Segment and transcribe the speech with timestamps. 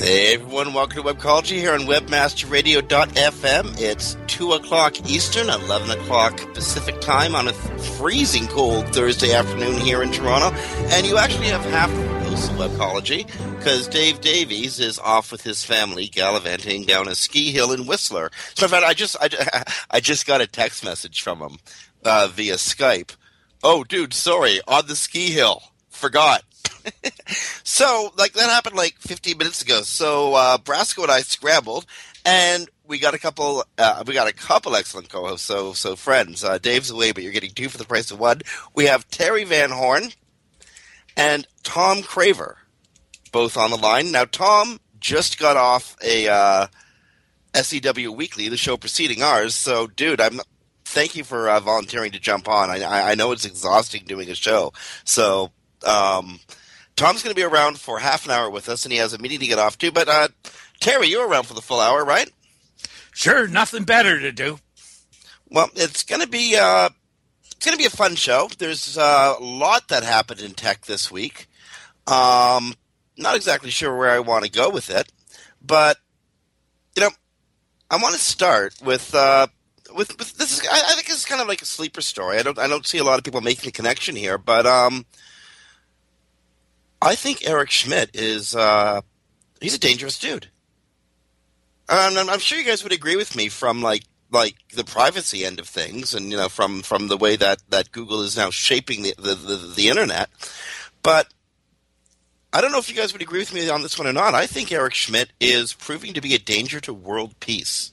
[0.00, 3.78] Hey everyone, welcome to Webcology here on WebmasterRadio.fm.
[3.78, 10.02] It's 2 o'clock Eastern, 11 o'clock Pacific time on a freezing cold Thursday afternoon here
[10.02, 10.56] in Toronto.
[10.88, 13.26] And you actually have half the hosts of Webcology
[13.58, 18.30] because Dave Davies is off with his family gallivanting down a ski hill in Whistler.
[18.54, 19.28] So in fact, I just, I,
[19.90, 21.58] I just got a text message from him
[22.06, 23.14] uh, via Skype.
[23.62, 25.62] Oh, dude, sorry, on the ski hill.
[25.90, 26.44] Forgot
[27.64, 29.82] so, like that happened like 15 minutes ago.
[29.82, 31.86] So uh, Brasco and I scrambled,
[32.24, 33.64] and we got a couple.
[33.78, 35.46] Uh, we got a couple excellent co-hosts.
[35.46, 38.42] So, so friends, uh, Dave's away, but you're getting two for the price of one.
[38.74, 40.10] We have Terry Van Horn
[41.16, 42.56] and Tom Craver,
[43.32, 44.10] both on the line.
[44.12, 46.66] Now, Tom just got off a uh,
[47.54, 49.54] SEW Weekly, the show preceding ours.
[49.54, 50.40] So, dude, I'm
[50.84, 52.70] thank you for uh, volunteering to jump on.
[52.70, 54.72] I, I know it's exhausting doing a show.
[55.04, 55.52] So,
[55.86, 56.40] um,
[57.00, 59.18] Tom's going to be around for half an hour with us, and he has a
[59.18, 59.90] meeting to get off to.
[59.90, 60.28] But uh,
[60.80, 62.30] Terry, you're around for the full hour, right?
[63.14, 64.58] Sure, nothing better to do.
[65.48, 66.90] Well, it's going to be uh,
[67.46, 68.50] it's going to be a fun show.
[68.58, 71.48] There's uh, a lot that happened in tech this week.
[72.06, 72.74] Um,
[73.16, 75.10] not exactly sure where I want to go with it,
[75.64, 75.96] but
[76.96, 77.10] you know,
[77.90, 79.14] I want to start with.
[79.14, 79.46] Uh,
[79.96, 82.36] with, with this is I, I think it's kind of like a sleeper story.
[82.36, 85.06] I don't I don't see a lot of people making the connection here, but um,
[87.02, 89.00] I think Eric Schmidt is uh,
[89.60, 90.48] he's a dangerous dude.
[91.88, 95.44] Um, I'm, I'm, sure you guys would agree with me from like like the privacy
[95.44, 98.50] end of things, and you know from from the way that that Google is now
[98.50, 100.28] shaping the the, the, the internet.
[101.02, 101.32] But
[102.52, 104.34] I don't know if you guys would agree with me on this one or not.
[104.34, 107.92] I think Eric Schmidt is proving to be a danger to world peace.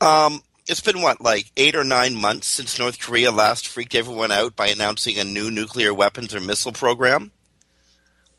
[0.00, 4.30] Um, it's been what like eight or nine months since North Korea last freaked everyone
[4.30, 7.32] out by announcing a new nuclear weapons or missile program.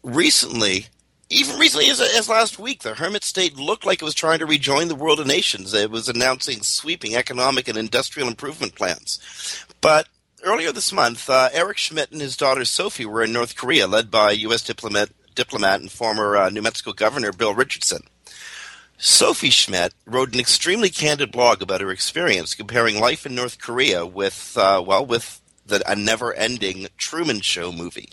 [0.02, 0.88] Recently,
[1.30, 4.46] even recently as, as last week, the hermit state looked like it was trying to
[4.46, 5.74] rejoin the world of nations.
[5.74, 9.20] It was announcing sweeping economic and industrial improvement plans.
[9.82, 10.08] But
[10.42, 14.10] earlier this month, uh, Eric Schmidt and his daughter Sophie were in North Korea, led
[14.10, 14.64] by U.S.
[14.64, 18.04] diplomat, diplomat and former uh, New Mexico Governor Bill Richardson.
[19.04, 24.06] Sophie Schmidt wrote an extremely candid blog about her experience comparing life in North Korea
[24.06, 28.10] with, uh, well, with the, a never-ending Truman Show movie.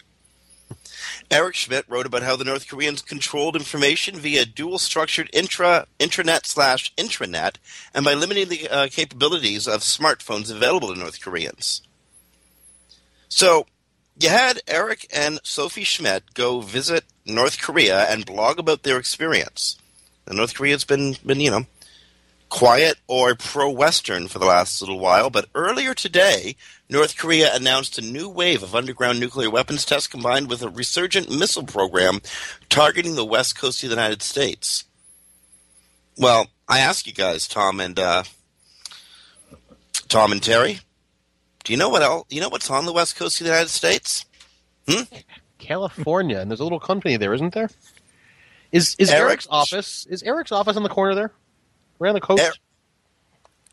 [1.30, 6.94] Eric Schmidt wrote about how the North Koreans controlled information via dual-structured intra intranet slash
[6.96, 7.56] intranet,
[7.92, 11.82] and by limiting the uh, capabilities of smartphones available to North Koreans.
[13.28, 13.66] So,
[14.18, 19.76] you had Eric and Sophie Schmidt go visit North Korea and blog about their experience.
[20.28, 21.66] And North Korea's been, been you know,
[22.48, 26.56] quiet or pro-Western for the last little while, but earlier today,
[26.88, 31.30] North Korea announced a new wave of underground nuclear weapons tests combined with a resurgent
[31.30, 32.20] missile program
[32.68, 34.84] targeting the west coast of the United States.
[36.16, 38.24] Well, I ask you guys, Tom and uh,
[40.08, 40.80] Tom and Terry,
[41.64, 42.26] do you know what else?
[42.30, 44.24] You know what's on the west coast of the United States?
[44.88, 45.02] Hmm?
[45.58, 47.68] California, and there's a little company there, isn't there?
[48.72, 50.06] Is is Eric- Eric's office?
[50.10, 51.32] Is Eric's office on the corner there?
[51.98, 52.42] Right on the coast.
[52.42, 52.52] Er-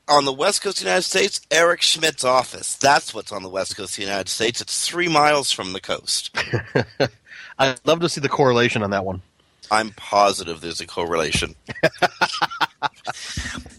[0.08, 2.76] on the west coast of the United States, Eric Schmidt's office.
[2.76, 4.62] That's what's on the west coast of the United States.
[4.62, 6.36] It's three miles from the coast.
[7.60, 9.22] I'd love to see the correlation on that one.
[9.72, 11.56] I'm positive there's a correlation.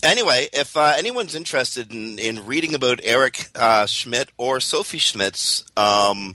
[0.02, 5.64] anyway, if uh, anyone's interested in, in reading about Eric uh, Schmidt or Sophie Schmidt's
[5.76, 6.34] um,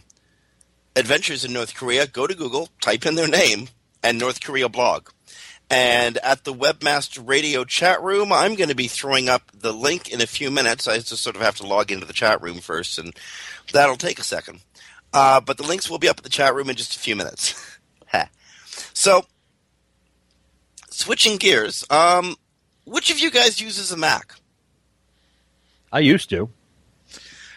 [0.95, 3.67] adventures in North Korea, go to Google, type in their name,
[4.03, 5.09] and North Korea blog.
[5.69, 10.11] And at the Webmaster Radio chat room, I'm going to be throwing up the link
[10.11, 10.87] in a few minutes.
[10.87, 13.13] I just sort of have to log into the chat room first, and
[13.71, 14.59] that'll take a second.
[15.13, 17.15] Uh, but the links will be up at the chat room in just a few
[17.15, 17.55] minutes.
[18.93, 19.25] So,
[20.89, 22.35] switching gears, um,
[22.85, 24.35] which of you guys uses a Mac?
[25.91, 26.49] I used to.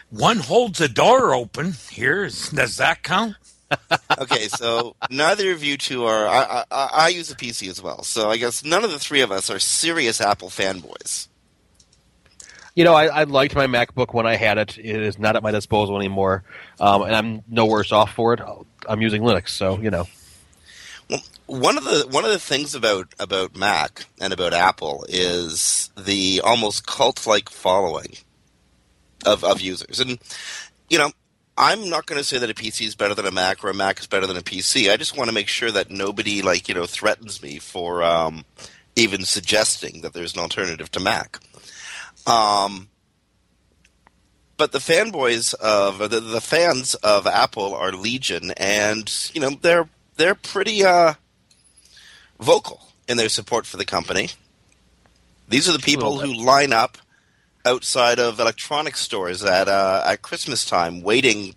[0.09, 1.73] One holds a door open.
[1.91, 3.35] Here, does that count?
[4.17, 6.25] Okay, so neither of you two are.
[6.25, 9.21] I, I, I use a PC as well, so I guess none of the three
[9.21, 11.27] of us are serious Apple fanboys.
[12.75, 14.77] You know, I, I liked my MacBook when I had it.
[14.77, 16.43] It is not at my disposal anymore,
[16.79, 18.41] um, and I'm no worse off for it.
[18.87, 20.07] I'm using Linux, so you know.
[21.09, 25.89] Well, one of the one of the things about about Mac and about Apple is
[25.97, 28.15] the almost cult like following
[29.25, 30.19] of of users, and
[30.89, 31.11] you know.
[31.57, 33.73] I'm not going to say that a PC is better than a Mac or a
[33.73, 34.91] Mac is better than a PC.
[34.91, 38.43] I just want to make sure that nobody, like you know, threatens me for um,
[38.95, 41.39] even suggesting that there's an alternative to Mac.
[42.27, 42.89] Um,
[44.57, 49.89] but the fanboys of the, the fans of Apple are legion, and you know they're
[50.17, 51.13] they're pretty uh,
[52.39, 54.29] vocal in their support for the company.
[55.47, 56.97] These are the people who line up
[57.65, 61.55] outside of electronics stores at uh, at Christmas time, waiting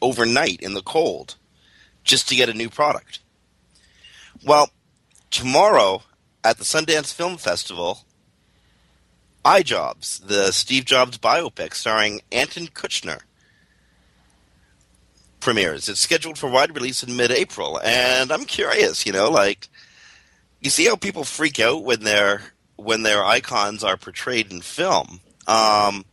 [0.00, 1.36] overnight in the cold
[2.04, 3.20] just to get a new product.
[4.44, 4.70] Well,
[5.30, 6.02] tomorrow
[6.42, 8.04] at the Sundance Film Festival,
[9.44, 13.20] iJobs, the Steve Jobs biopic starring Ashton Kutcher,
[15.40, 15.88] premieres.
[15.88, 19.04] It's scheduled for wide release in mid-April, and I'm curious.
[19.04, 19.68] You know, like
[20.60, 22.42] you see how people freak out when their
[22.76, 25.20] when their icons are portrayed in film.
[25.46, 26.04] Um,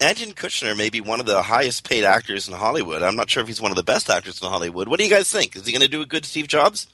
[0.00, 3.02] Ashton Kutcher may be one of the highest paid actors in Hollywood.
[3.02, 4.86] I'm not sure if he's one of the best actors in Hollywood.
[4.86, 5.56] What do you guys think?
[5.56, 6.86] Is he going to do a good Steve Jobs?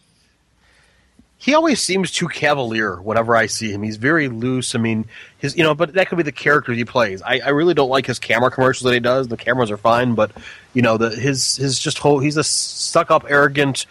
[1.36, 3.82] He always seems too cavalier whenever I see him.
[3.82, 4.74] He's very loose.
[4.74, 5.04] I mean,
[5.36, 7.20] his you know, but that could be the character he plays.
[7.20, 9.28] I, I really don't like his camera commercials that he does.
[9.28, 10.30] The cameras are fine, but
[10.72, 13.84] you know, the his his just whole he's a stuck up, arrogant,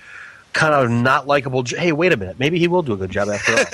[0.54, 1.64] kind of not likable.
[1.64, 3.66] Hey, wait a minute, maybe he will do a good job after all.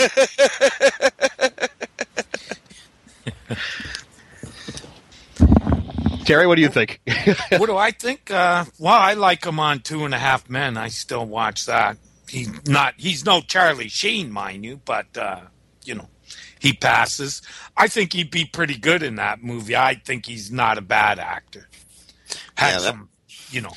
[6.29, 7.01] Terry, what do you think?
[7.57, 8.29] what do I think?
[8.29, 10.77] Uh, well, I like him on Two and a Half Men.
[10.77, 11.98] I still watch that.
[12.29, 12.93] He's not.
[12.98, 15.41] He's no Charlie Sheen, mind you, but uh,
[15.86, 16.07] you know,
[16.59, 17.41] he passes.
[17.75, 19.75] I think he'd be pretty good in that movie.
[19.75, 21.67] I think he's not a bad actor.
[22.53, 23.09] Had Yeah, that- some,
[23.50, 23.74] you know,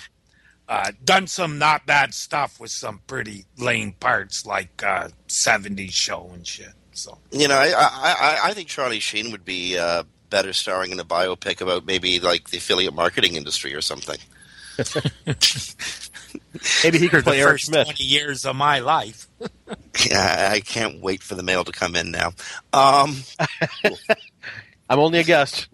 [0.68, 6.30] uh, done some not bad stuff with some pretty lame parts, like uh, '70s show
[6.34, 6.74] and shit.
[6.92, 7.80] So You know, I I,
[8.20, 10.02] I, I think Charlie Sheen would be uh,
[10.32, 14.18] better starring in a biopic about maybe like the affiliate marketing industry or something.
[16.82, 17.84] maybe he could the play Eric first Smith.
[17.84, 19.28] twenty years of my life.
[20.10, 22.32] Yeah, I can't wait for the mail to come in now.
[22.72, 23.16] Um,
[24.88, 25.68] I'm only a guest.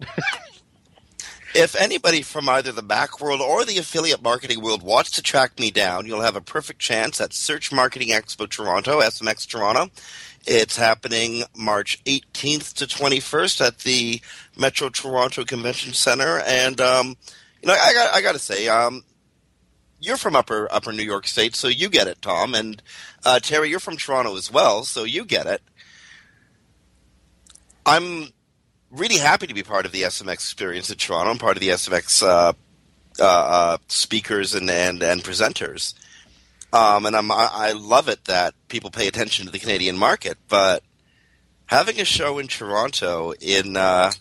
[1.55, 5.59] If anybody from either the Mac world or the affiliate marketing world wants to track
[5.59, 9.89] me down, you'll have a perfect chance at Search Marketing Expo Toronto, SMX Toronto.
[10.45, 14.21] It's happening March 18th to 21st at the
[14.57, 17.17] Metro Toronto Convention Center, and um,
[17.61, 19.03] you know, I got I got to say, um,
[19.99, 22.81] you're from upper upper New York State, so you get it, Tom, and
[23.25, 25.61] uh, Terry, you're from Toronto as well, so you get it.
[27.85, 28.29] I'm
[28.91, 31.31] really happy to be part of the SMX experience in Toronto.
[31.31, 32.53] I'm part of the SMX uh,
[33.19, 35.93] uh, uh, speakers and, and, and presenters.
[36.71, 40.37] Um, and I'm, I, love it that people pay attention to the Canadian market.
[40.47, 40.83] But
[41.65, 44.11] having a show in Toronto in uh,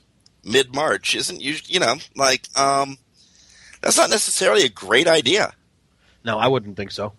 [0.44, 2.96] mid March isn't usually, you know, like, um,
[3.82, 5.52] that's not necessarily a great idea.
[6.25, 7.12] No, I wouldn't think so.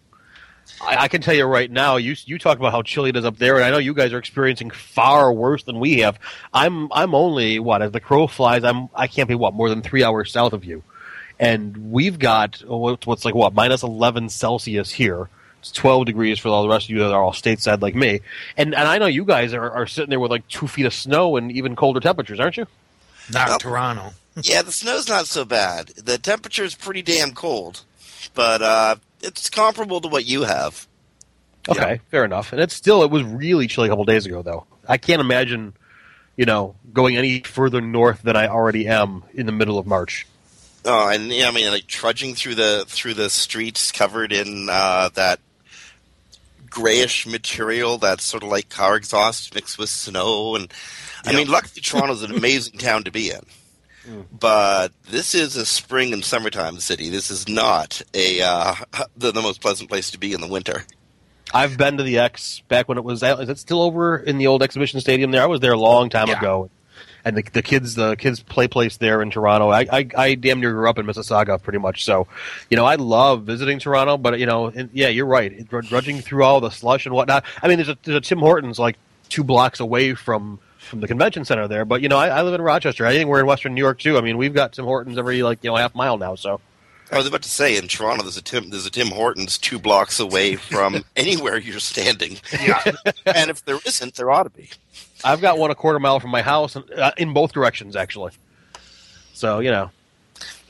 [0.82, 1.98] I, I can tell you right now.
[1.98, 4.14] You you talk about how chilly it is up there, and I know you guys
[4.14, 6.20] are experiencing far worse than we have.
[6.54, 8.64] I'm I'm only what as the crow flies.
[8.64, 10.84] I'm I can't be what more than three hours south of you,
[11.40, 15.30] and we've got oh, what's what's like what minus eleven Celsius here.
[15.60, 18.22] It's twelve degrees for all the rest of you that are all stateside like me,
[18.56, 20.94] and and I know you guys are, are sitting there with like two feet of
[20.94, 22.68] snow and even colder temperatures, aren't you?
[23.32, 23.62] Not Nope.
[23.62, 24.14] Toronto.
[24.42, 25.88] yeah, the snow's not so bad.
[25.90, 27.82] The temperature is pretty damn cold,
[28.34, 30.88] but uh, it's comparable to what you have.
[31.68, 32.52] Okay, fair enough.
[32.52, 34.66] And it's still it was really chilly a couple days ago though.
[34.88, 35.74] I can't imagine,
[36.36, 40.26] you know, going any further north than I already am in the middle of March.
[40.86, 45.10] Oh, and yeah, I mean, like trudging through the through the streets covered in uh,
[45.16, 45.40] that
[46.70, 50.72] grayish material that's sort of like car exhaust mixed with snow, and
[51.26, 53.42] I mean, luckily Toronto's an amazing town to be in.
[54.32, 57.10] But this is a spring and summertime city.
[57.10, 58.76] This is not a uh,
[59.18, 60.84] the, the most pleasant place to be in the winter.
[61.54, 63.24] I've been to the X back when it was.
[63.24, 65.42] Is it still over in the old exhibition stadium there?
[65.42, 66.38] I was there a long time Yeah.
[66.38, 66.70] ago,
[67.26, 69.70] and the, the kids, the kids play place there in Toronto.
[69.70, 72.06] I, I, I damn near grew up in Mississauga, pretty much.
[72.06, 72.28] So,
[72.70, 74.18] you know, I love visiting Toronto.
[74.18, 75.68] But you know, and, yeah, you're right.
[75.68, 77.44] Drudging through all the slush and whatnot.
[77.64, 78.98] I mean, there's a, there's a Tim Hortons like
[79.30, 81.86] two blocks away from from the convention center there.
[81.86, 83.06] But you know, I, I live in Rochester.
[83.06, 84.18] I think we're in Western New York too.
[84.18, 86.36] I mean, we've got Tim Hortons every like you know half mile now.
[86.36, 86.60] So.
[87.12, 89.80] I was about to say in Toronto, there's a Tim there's a Tim Hortons two
[89.80, 92.38] blocks away from anywhere you're standing.
[92.62, 92.84] Yeah.
[93.26, 94.70] and if there isn't, there ought to be.
[95.24, 98.34] I've got one a quarter mile from my house, uh, in both directions actually.
[99.34, 99.90] So you know,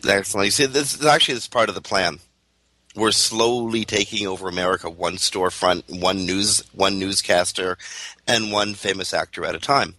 [0.07, 0.45] Excellent.
[0.45, 2.19] You see, this is actually this is part of the plan.
[2.95, 7.77] We're slowly taking over America, one storefront, one news, one newscaster,
[8.27, 9.95] and one famous actor at a time.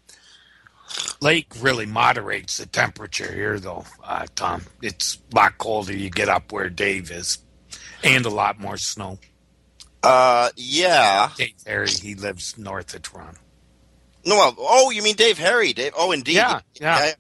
[1.21, 4.63] Lake really moderates the temperature here, though, uh, Tom.
[4.83, 7.39] It's a lot colder you get up where Dave is,
[8.03, 9.19] and a lot more snow.
[10.03, 11.31] Uh, yeah.
[11.37, 13.39] Dave Harry, he lives north of Toronto.
[14.25, 15.73] No, well, oh, you mean Dave Harry?
[15.73, 15.93] Dave.
[15.97, 16.37] Oh, indeed.
[16.37, 16.97] Yeah, yeah.
[16.97, 17.15] I,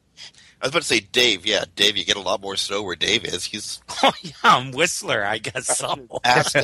[0.62, 1.47] I was about to say Dave.
[1.47, 1.97] Yeah, Dave.
[1.97, 3.45] You get a lot more snow where Dave is.
[3.45, 6.07] He's Oh, yeah, I'm Whistler, I guess so.
[6.25, 6.55] ass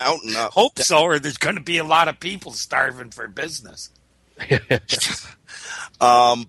[0.00, 0.52] mountain up.
[0.52, 3.90] Hope so, or there's going to be a lot of people starving for business.
[6.00, 6.48] Um,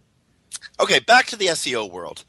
[0.79, 2.24] okay, back to the SEO world.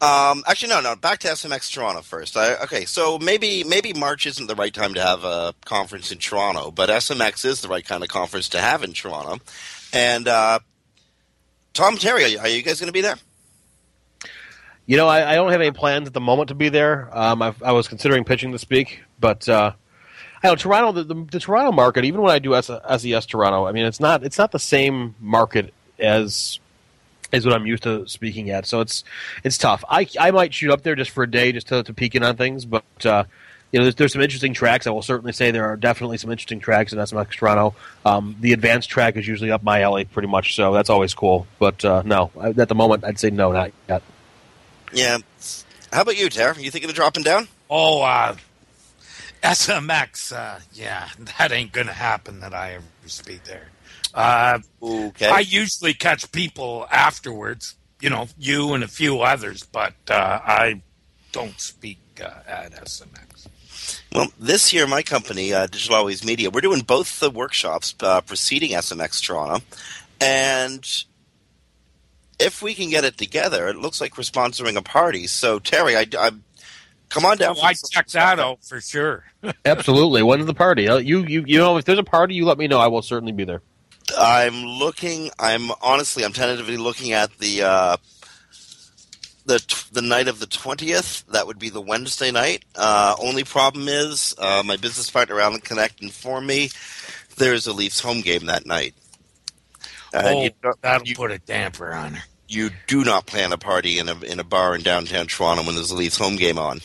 [0.00, 0.96] Um, actually, no, no.
[0.96, 2.36] Back to SMX Toronto first.
[2.36, 6.18] I, okay, so maybe maybe March isn't the right time to have a conference in
[6.18, 9.42] Toronto, but SMX is the right kind of conference to have in Toronto.
[9.92, 10.58] And uh,
[11.72, 13.16] Tom Terry, are you, guys going to be there?
[14.86, 17.08] You know, I, I don't have any plans at the moment to be there.
[17.16, 19.72] Um, I've, I was considering pitching to speak, but uh,
[20.42, 22.04] I know Toronto, the, the, the Toronto market.
[22.04, 25.72] Even when I do SES Toronto, I mean, it's not it's not the same market
[25.98, 26.58] as
[27.34, 28.66] as what I'm used to speaking at.
[28.66, 29.04] So it's
[29.42, 29.84] it's tough.
[29.88, 32.22] I, I might shoot up there just for a day, just to, to peek in
[32.22, 32.64] on things.
[32.64, 33.24] But uh,
[33.72, 34.86] you know, there's, there's some interesting tracks.
[34.86, 37.74] I will certainly say there are definitely some interesting tracks in SMX Toronto.
[38.04, 40.54] Um, the advanced track is usually up my alley, pretty much.
[40.54, 41.46] So that's always cool.
[41.58, 44.02] But uh, no, at the moment, I'd say no, not yet.
[44.92, 45.18] Yeah.
[45.92, 46.56] How about you, Tara?
[46.58, 47.48] You thinking of dropping down?
[47.68, 48.36] Oh, uh,
[49.42, 53.68] SMX, uh, yeah, that ain't going to happen that I ever speak there.
[54.14, 55.28] Uh, Okay.
[55.28, 60.82] I usually catch people afterwards, you know, you and a few others, but uh, I
[61.32, 63.48] don't speak uh, at SMX.
[64.14, 68.20] Well, this year, my company, uh, Digital Always Media, we're doing both the workshops uh,
[68.20, 69.64] preceding SMX Toronto.
[70.20, 70.86] And
[72.38, 75.26] if we can get it together, it looks like we're sponsoring a party.
[75.26, 76.30] So, Terry, I, I
[77.08, 77.52] come on down.
[77.56, 79.24] Oh, for I some- check that out for sure.
[79.64, 80.22] Absolutely.
[80.22, 80.88] When's the party?
[80.88, 82.78] Uh, You, you, you know, if there's a party, you let me know.
[82.78, 83.62] I will certainly be there.
[84.18, 85.30] I'm looking.
[85.38, 86.24] I'm honestly.
[86.24, 87.96] I'm tentatively looking at the uh,
[89.46, 91.24] the t- the night of the twentieth.
[91.28, 92.64] That would be the Wednesday night.
[92.76, 96.70] Uh, only problem is uh, my business partner Alan K'necht informed me
[97.36, 98.94] there's a Leafs home game that night.
[100.12, 102.24] Oh, you, that'll you, put a damper on her.
[102.48, 105.74] you do not plan a party in a in a bar in downtown Toronto when
[105.74, 106.80] there's a Leafs home game on.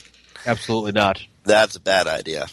[0.46, 1.22] Absolutely not.
[1.44, 2.48] That's a bad idea.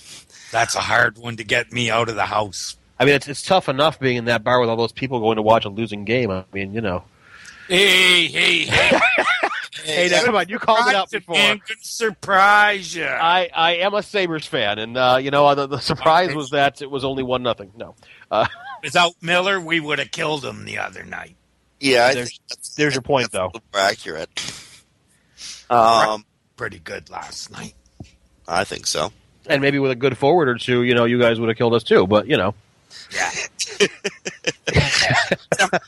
[0.52, 2.76] That's a hard one to get me out of the house.
[2.98, 5.36] I mean, it's, it's tough enough being in that bar with all those people going
[5.36, 6.30] to watch a losing game.
[6.30, 7.04] I mean, you know.
[7.68, 9.00] Hey, hey, hey.
[9.84, 11.34] Hey, now, come on, you called it out Surprise, before.
[11.36, 13.04] Man, surprise you.
[13.04, 16.82] I, I am a Sabres fan, and uh, you know the, the surprise was that
[16.82, 17.70] it was only one nothing.
[17.76, 17.94] No,
[18.28, 18.46] uh,
[18.82, 21.36] Without Miller, we would have killed him the other night.
[21.78, 23.60] Yeah, I There's- think that's, there's your point, that's though.
[23.72, 24.28] more accurate.
[25.70, 26.24] Um,
[26.56, 27.74] Pretty good last night.
[28.48, 29.12] I think so.
[29.46, 31.74] And maybe with a good forward or two, you know, you guys would have killed
[31.74, 32.08] us too.
[32.08, 32.54] But you know,
[33.12, 33.30] Yeah.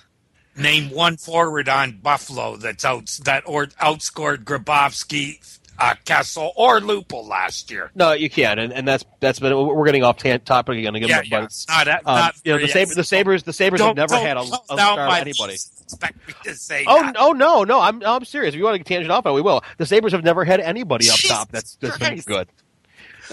[0.56, 5.38] Name one forward on Buffalo that's out that or outscored Grabovski,
[5.78, 7.92] uh, Kessel, or Lupul last year.
[7.94, 10.96] no, you can, and, and that's that's been we're getting off tan- topic again.
[10.96, 11.44] again Yeah, but yeah.
[11.44, 12.96] it's, Not, um, not you know, the, for Saber, yes.
[12.96, 15.54] the Sabres, the Sabres have Don't- never had a, a star on anybody.
[15.54, 17.14] Expect me to say Oh, that.
[17.16, 18.52] oh no, no, I'm I'm serious.
[18.54, 19.62] If you want to tangent off, it, we will.
[19.76, 22.48] The Sabres have never had anybody up Jesus top that's that's been good.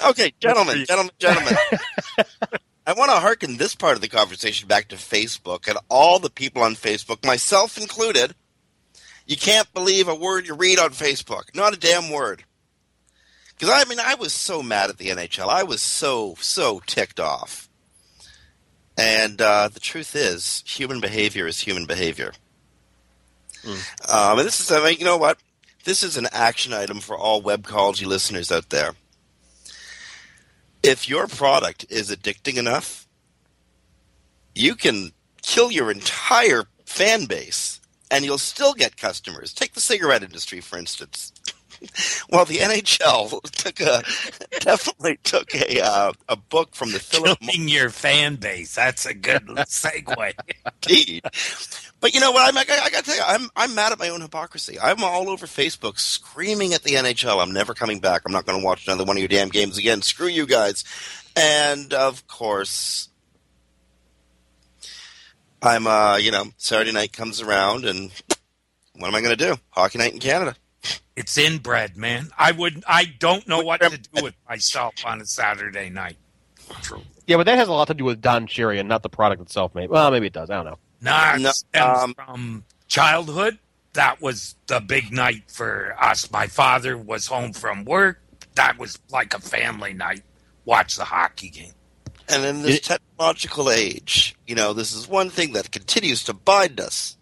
[0.10, 1.56] Okay, gentlemen, gentlemen, gentlemen.
[2.88, 6.30] I want to hearken this part of the conversation back to Facebook and all the
[6.30, 8.36] people on Facebook, myself included.
[9.26, 11.56] You can't believe a word you read on Facebook.
[11.56, 12.44] Not a damn word.
[13.58, 15.50] Because I mean, I was so mad at the NHL.
[15.50, 17.70] I was so so ticked off.
[18.98, 22.34] And uh, the truth is, human behavior is human behavior.
[24.08, 25.40] Um, and this is, I mean, you know what?
[25.86, 28.94] This is an action item for all webcology listeners out there
[30.86, 33.08] if your product is addicting enough,
[34.54, 35.12] you can
[35.42, 39.54] kill your entire fan base and you'll still get customers.
[39.54, 41.34] Take the cigarette industry, for instance.
[42.30, 44.04] well, the NHL took a
[44.60, 48.76] definitely took a uh, a book from the Philip Killing your fan base.
[48.76, 50.34] That's a good segue.
[50.84, 51.24] Indeed.
[52.02, 52.48] But you know what?
[52.48, 54.80] I'm, I, I got to tell you, I'm I'm mad at my own hypocrisy.
[54.80, 57.42] I'm all over Facebook screaming at the NHL.
[57.42, 58.24] I'm never coming back.
[58.26, 60.02] I'm not going to watch another one of your damn games again.
[60.02, 60.84] Screw you guys.
[61.36, 63.10] And of course,
[65.62, 68.12] I'm uh, you know, Saturday night comes around, and
[68.96, 69.56] what am I going to do?
[69.72, 70.56] Hockey night in Canada.
[71.16, 72.30] It's inbred, man.
[72.38, 72.84] I would.
[72.88, 76.18] I don't know what to do with myself on a Saturday night.
[76.82, 77.02] True.
[77.28, 79.42] Yeah, but that has a lot to do with Don Cherry and not the product
[79.42, 79.74] itself.
[79.74, 79.88] Maybe.
[79.88, 80.50] Well, maybe it does.
[80.50, 80.78] I don't know.
[81.02, 83.58] Nah, No, stems um, from childhood.
[83.94, 86.30] That was the big night for us.
[86.32, 88.20] My father was home from work.
[88.56, 90.22] That was like a family night.
[90.66, 91.72] Watch the hockey game.
[92.28, 96.34] And in this It- technological age, you know, this is one thing that continues to
[96.34, 97.16] bind us.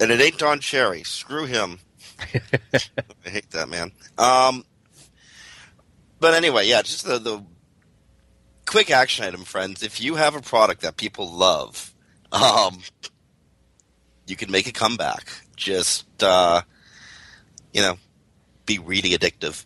[0.00, 1.02] And it ain't Don Cherry.
[1.02, 1.80] Screw him.
[2.18, 3.92] I hate that man.
[4.18, 4.64] Um,
[6.18, 7.42] but anyway, yeah, just the, the
[8.64, 9.82] quick action item, friends.
[9.82, 11.92] If you have a product that people love,
[12.32, 12.80] um,
[14.26, 15.28] you can make a comeback.
[15.56, 16.62] Just, uh,
[17.72, 17.98] you know,
[18.64, 19.64] be really addictive.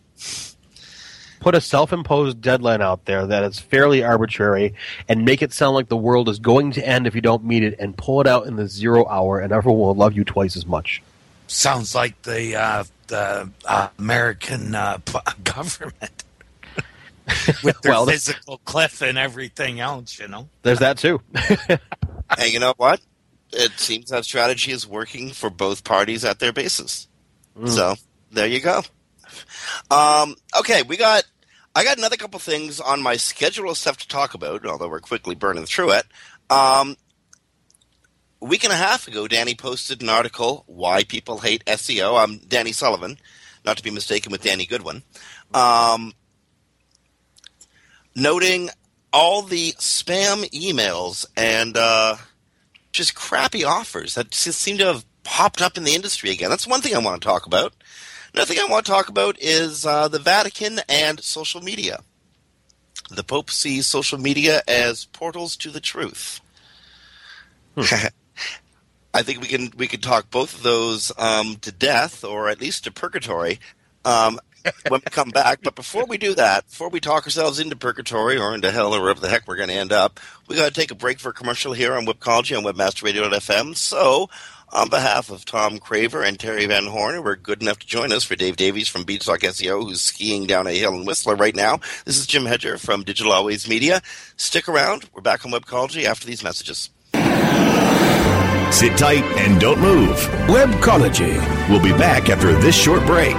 [1.39, 4.75] Put a self-imposed deadline out there that is fairly arbitrary,
[5.09, 7.63] and make it sound like the world is going to end if you don't meet
[7.63, 10.55] it, and pull it out in the zero hour, and everyone will love you twice
[10.55, 11.01] as much.
[11.51, 16.23] Sounds like the uh, the uh, American uh, p- government
[17.63, 20.17] with their Well, the- fiscal cliff and everything else.
[20.19, 20.47] You know.
[20.63, 21.21] There's that too.
[22.37, 23.01] And you know what?
[23.51, 27.09] It seems that strategy is working for both parties at their bases.
[27.65, 27.95] So
[28.31, 28.83] there you go.
[29.89, 31.25] Um, okay, we got.
[31.75, 35.01] I got another couple things on my schedule of stuff to talk about, although we're
[35.01, 36.05] quickly burning through it.
[36.49, 36.95] Um,
[38.41, 42.21] a week and a half ago, Danny posted an article, Why People Hate SEO.
[42.21, 43.17] I'm Danny Sullivan,
[43.63, 45.03] not to be mistaken with Danny Goodwin.
[45.53, 46.13] Um,
[48.15, 48.69] noting
[49.13, 52.15] all the spam emails and uh,
[52.91, 56.49] just crappy offers that just seem to have popped up in the industry again.
[56.49, 57.73] That's one thing I want to talk about.
[58.33, 61.99] Another thing I want to talk about is uh, the Vatican and social media.
[63.09, 66.39] The Pope sees social media as portals to the truth.
[69.13, 72.61] I think we can we can talk both of those um, to death, or at
[72.61, 73.59] least to purgatory,
[74.05, 74.39] um,
[74.87, 75.59] when we come back.
[75.63, 79.01] But before we do that, before we talk ourselves into purgatory or into hell or
[79.01, 81.29] wherever the heck we're going to end up, we got to take a break for
[81.29, 83.75] a commercial here on Webcology on WebmasterRadio.fm.
[83.75, 84.29] So,
[84.71, 88.13] on behalf of Tom Craver and Terry Van Horn, who were good enough to join
[88.13, 91.55] us for Dave Davies from Beanstalk SEO, who's skiing down a hill in Whistler right
[91.55, 91.79] now.
[92.05, 94.01] This is Jim Hedger from Digital Always Media.
[94.37, 95.09] Stick around.
[95.13, 96.89] We're back on Webcology after these messages.
[98.71, 100.17] Sit tight and don't move.
[100.47, 101.37] Webcology.
[101.69, 103.35] We'll be back after this short break.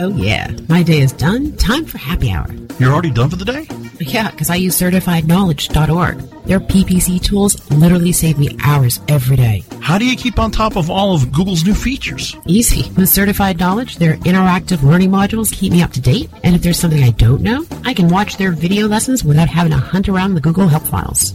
[0.00, 0.52] Oh, yeah.
[0.68, 1.56] My day is done.
[1.56, 2.46] Time for happy hour.
[2.78, 3.66] You're already done for the day?
[3.98, 6.18] Yeah, because I use certifiedknowledge.org.
[6.44, 9.64] Their PPC tools literally save me hours every day.
[9.80, 12.36] How do you keep on top of all of Google's new features?
[12.46, 12.88] Easy.
[12.92, 16.30] With Certified Knowledge, their interactive learning modules keep me up to date.
[16.44, 19.72] And if there's something I don't know, I can watch their video lessons without having
[19.72, 21.34] to hunt around the Google Help files.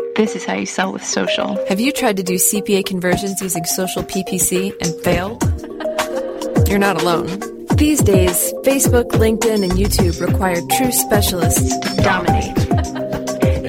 [0.15, 1.57] This is how you sell with social.
[1.67, 5.41] Have you tried to do CPA conversions using social PPC and failed?
[6.69, 7.27] You're not alone.
[7.77, 12.55] These days, Facebook, LinkedIn, and YouTube require true specialists to dominate.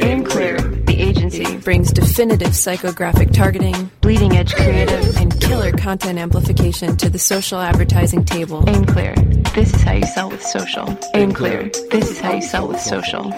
[0.02, 0.84] aimClear.
[0.86, 7.18] The agency brings definitive psychographic targeting, bleeding edge creative, and killer content amplification to the
[7.18, 8.62] social advertising table.
[8.62, 9.14] aimClear.
[9.54, 10.86] This is how you sell with social.
[11.14, 11.72] aimClear.
[11.90, 13.30] This is how you sell with social.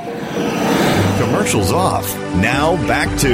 [1.18, 2.12] Commercials off.
[2.36, 3.28] Now back to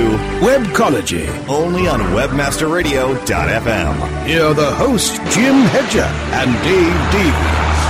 [0.45, 1.27] Webcology.
[1.49, 4.27] only on WebmasterRadio.fm.
[4.27, 7.81] Here are the hosts, Jim Hedger and Dave Davies.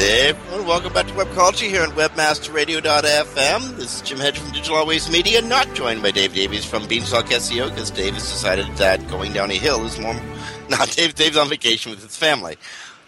[0.00, 3.76] Hey everyone, welcome back to Webcology here on WebmasterRadio.fm.
[3.76, 7.26] This is Jim Hedger from Digital Always Media, not joined by Dave Davies from Beanstalk
[7.26, 10.14] SEO because Dave has decided that going down a hill is more.
[10.70, 11.16] Not Dave.
[11.16, 12.56] Dave's on vacation with his family.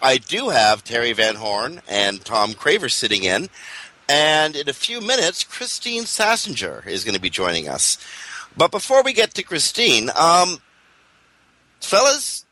[0.03, 3.49] I do have Terry Van Horn and Tom Craver sitting in,
[4.09, 7.99] and in a few minutes, Kristine Schachinger is going to be joining us.
[8.57, 10.59] But before we get to Kristine, um,
[11.81, 12.45] fellas,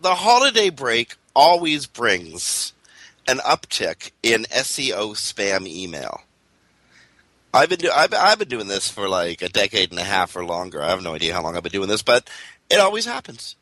[0.00, 2.72] the holiday break always brings
[3.28, 6.22] an uptick in SEO spam email.
[7.54, 10.34] I've been do- I've, I've been doing this for like a decade and a half
[10.34, 10.82] or longer.
[10.82, 12.28] I have no idea how long I've been doing this, but
[12.68, 13.54] it always happens.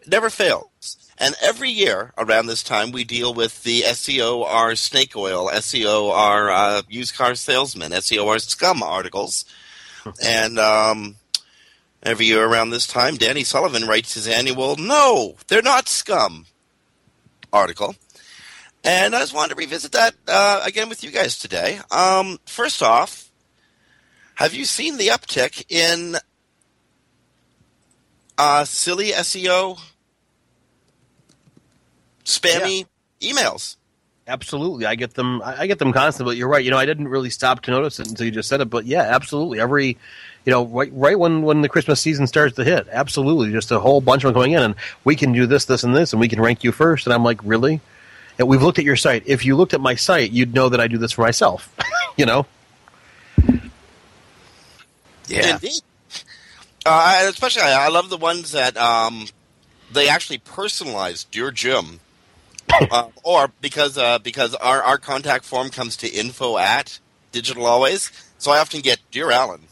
[0.00, 1.05] It never fails.
[1.18, 6.82] And every year around this time, we deal with the SEOR snake oil, SEOR uh,
[6.88, 9.46] used car salesman, SEOR scum articles.
[10.22, 11.16] and um,
[12.02, 16.46] every year around this time, Danny Sullivan writes his annual "No, they're not scum"
[17.52, 17.94] article.
[18.84, 21.80] And I just wanted to revisit that uh, again with you guys today.
[21.90, 23.30] Um, first off,
[24.36, 26.16] have you seen the uptick in
[28.38, 29.80] uh, silly SEO
[32.26, 32.84] spammy
[33.22, 33.76] emails?
[34.28, 35.40] Absolutely, I get them.
[35.42, 36.32] I I get them constantly.
[36.32, 36.64] But you're right.
[36.64, 38.68] You know, I didn't really stop to notice it until you just said it.
[38.68, 39.60] But yeah, absolutely.
[39.60, 39.96] Every,
[40.44, 43.78] you know, right, right when when the Christmas season starts to hit, absolutely, just a
[43.78, 46.18] whole bunch of them coming in, and we can do this, this, and this, and
[46.20, 47.06] we can rank you first.
[47.06, 47.80] And I'm like, really?
[48.38, 49.22] And we've looked at your site.
[49.26, 51.72] If you looked at my site, you'd know that I do this for myself.
[52.16, 52.46] you know.
[55.28, 55.54] Yeah.
[55.54, 55.82] Indeed.
[56.84, 59.28] Uh, and especially, I I love the ones that um,
[59.92, 62.00] they actually personalize Dear Jim.
[62.90, 66.98] Uh, or because uh, because our, our contact form comes to info at
[67.32, 69.62] digital always, so I often get Dear Alan,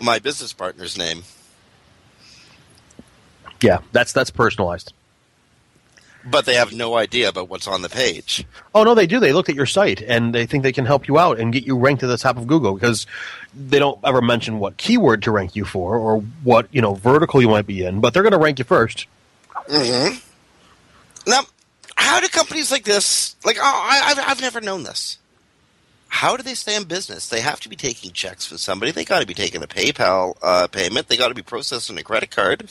[0.00, 1.22] my business partner's name.
[3.60, 4.92] Yeah, that's that's personalized.
[6.24, 8.46] But they have no idea about what's on the page.
[8.74, 9.18] Oh no, they do.
[9.18, 11.64] They looked at your site and they think they can help you out and get
[11.64, 13.06] you ranked at the top of Google because
[13.54, 17.42] they don't ever mention what keyword to rank you for or what you know vertical
[17.42, 19.06] you might be in, but they're going to rank you 1st
[19.68, 20.16] Mm-hmm.
[21.30, 21.42] Now,
[22.12, 25.16] how do companies like this, like, oh, I, I've, I've never known this.
[26.08, 27.28] How do they stay in business?
[27.30, 28.92] They have to be taking checks from somebody.
[28.92, 31.08] They got to be taking a PayPal uh, payment.
[31.08, 32.70] They got to be processing a credit card.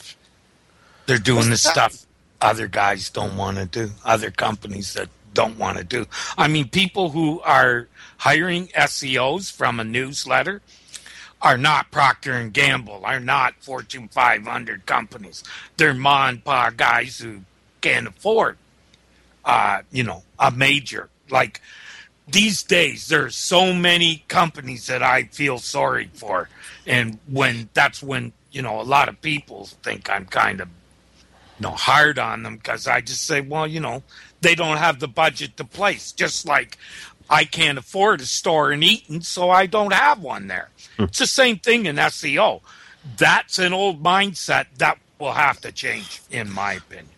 [1.06, 2.06] They're doing What's the the stuff
[2.40, 6.06] other guys don't want to do, other companies that don't want to do.
[6.38, 10.62] I mean, people who are hiring SEOs from a newsletter
[11.40, 15.42] are not Procter and Gamble, are not Fortune 500 companies.
[15.76, 17.40] They're ma and pa guys who
[17.80, 18.58] can't afford,
[19.44, 21.08] uh, you know, a major.
[21.30, 21.60] Like
[22.28, 26.48] these days, there's so many companies that I feel sorry for,
[26.86, 30.68] and when that's when you know a lot of people think I'm kind of
[31.58, 34.02] you know hard on them because I just say, well, you know,
[34.40, 36.12] they don't have the budget to place.
[36.12, 36.78] Just like
[37.28, 40.68] I can't afford a store in Eaton, so I don't have one there.
[40.98, 42.60] It's the same thing in SEO.
[43.16, 47.08] That's an old mindset that will have to change, in my opinion.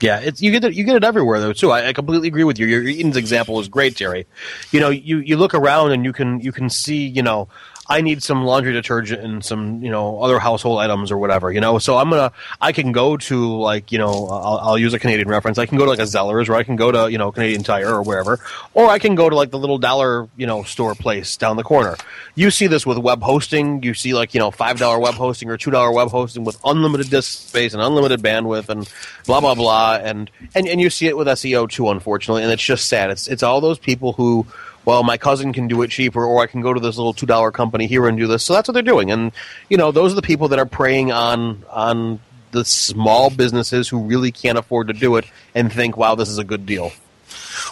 [0.00, 1.70] Yeah, it's you get it you get it everywhere though too.
[1.70, 2.66] I, I completely agree with you.
[2.66, 4.26] Your Eaton's example is great, Jerry.
[4.70, 7.48] You know, you, you look around and you can you can see you know
[7.88, 11.52] I need some laundry detergent and some you know other household items or whatever.
[11.52, 14.92] You know, so I'm gonna I can go to like you know I'll, I'll use
[14.94, 15.58] a Canadian reference.
[15.58, 17.62] I can go to like a Zellers or I can go to you know Canadian
[17.62, 18.40] Tire or wherever,
[18.74, 21.62] or I can go to like the little dollar you know store place down the
[21.62, 21.96] corner.
[22.34, 23.82] You see this with web hosting.
[23.82, 26.58] You see like you know five dollar web hosting or two dollar web hosting with
[26.64, 28.90] unlimited disk space and unlimited bandwidth and
[29.26, 32.42] blah blah blah and and and you see it with SEO too, unfortunately.
[32.42, 33.10] And it's just sad.
[33.10, 34.46] It's it's all those people who
[34.86, 37.26] well, my cousin can do it cheaper, or I can go to this little two
[37.26, 38.44] dollar company here and do this.
[38.44, 39.32] So that's what they're doing, and
[39.68, 42.20] you know, those are the people that are preying on on
[42.52, 46.38] the small businesses who really can't afford to do it and think, "Wow, this is
[46.38, 46.92] a good deal."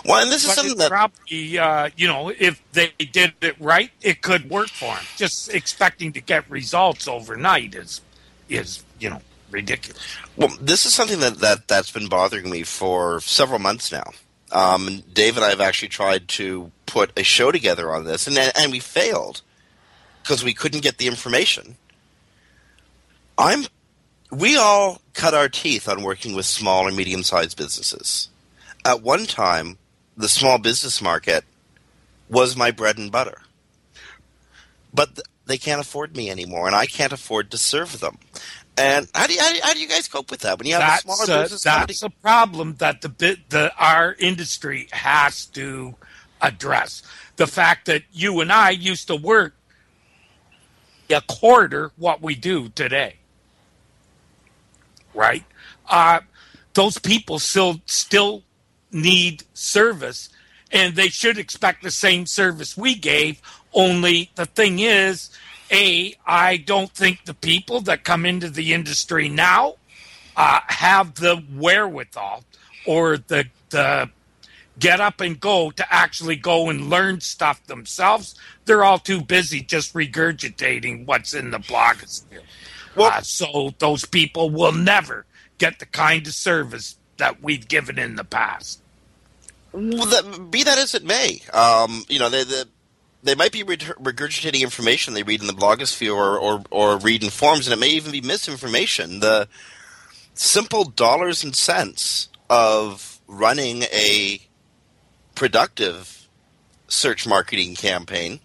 [0.05, 3.57] Well, and this is But something that probably, uh, you know, if they did it
[3.61, 5.05] right, it could work for them.
[5.16, 8.00] Just expecting to get results overnight is,
[8.48, 10.03] is you know, ridiculous.
[10.37, 14.11] Well, this is something that, that that's been bothering me for several months now.
[14.52, 18.37] Um, Dave and I have actually tried to put a show together on this, and
[18.38, 19.42] and we failed
[20.22, 21.76] because we couldn't get the information.
[23.38, 23.64] I'm.
[24.30, 28.28] We all cut our teeth on working with small and medium sized businesses.
[28.85, 29.78] At one time,
[30.16, 31.44] the small business market
[32.28, 33.42] was my bread and butter,
[34.92, 38.18] but th- they can't afford me anymore, and I can't afford to serve them.
[38.76, 40.66] And how do you, how do you, how do you guys cope with that when
[40.66, 41.87] you have a That's, smaller uh, business company?
[41.87, 45.94] that's a problem that the bit the our industry has to
[46.40, 47.02] address.
[47.37, 49.54] The fact that you and I used to work
[51.10, 53.16] a quarter what we do today,
[55.14, 55.44] right?
[55.88, 56.20] Uh,
[56.72, 58.42] those people still still
[58.90, 60.30] need service,
[60.72, 63.40] and they should expect the same service we gave.
[63.72, 65.30] Only the thing is,
[65.70, 69.77] a I don't think the people that come into the industry now
[70.37, 72.44] uh, have the wherewithal
[72.87, 74.11] or the the
[74.79, 78.35] get up and go to actually go and learn stuff themselves.
[78.64, 82.42] They're all too busy just regurgitating what's in the blogosphere.
[82.96, 85.27] uh, so those people will never
[85.59, 88.81] get the kind of service that we've given in the past.
[89.72, 92.62] Well, that, be that as it may, um, you know, they, they,
[93.24, 97.30] they might be regurgitating information they read in the blogosphere or, or, or read in
[97.30, 99.20] forums, and it may even be misinformation.
[99.20, 99.48] The
[100.34, 104.40] simple dollars and cents of running a
[105.34, 106.28] productive
[106.87, 108.40] search marketing campaign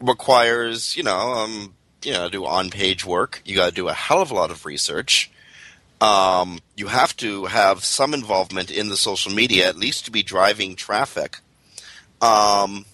[0.00, 3.42] requires, you know, um, you know, do on-page work.
[3.44, 5.30] You got to do a hell of a lot of research.
[6.00, 10.22] Um, you have to have some involvement in the social media, at least to be
[10.22, 11.38] driving traffic.
[12.22, 12.86] Um,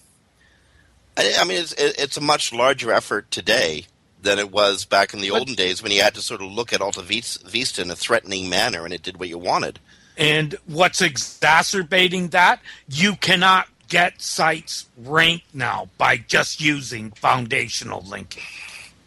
[1.17, 3.87] I, I mean, it's, it, it's a much larger effort today
[4.21, 6.73] than it was back in the olden days when you had to sort of look
[6.73, 9.79] at Alta Vista in a threatening manner and it did what you wanted.
[10.17, 12.59] And what's exacerbating that?
[12.89, 18.43] You cannot get sites ranked now by just using foundational linking.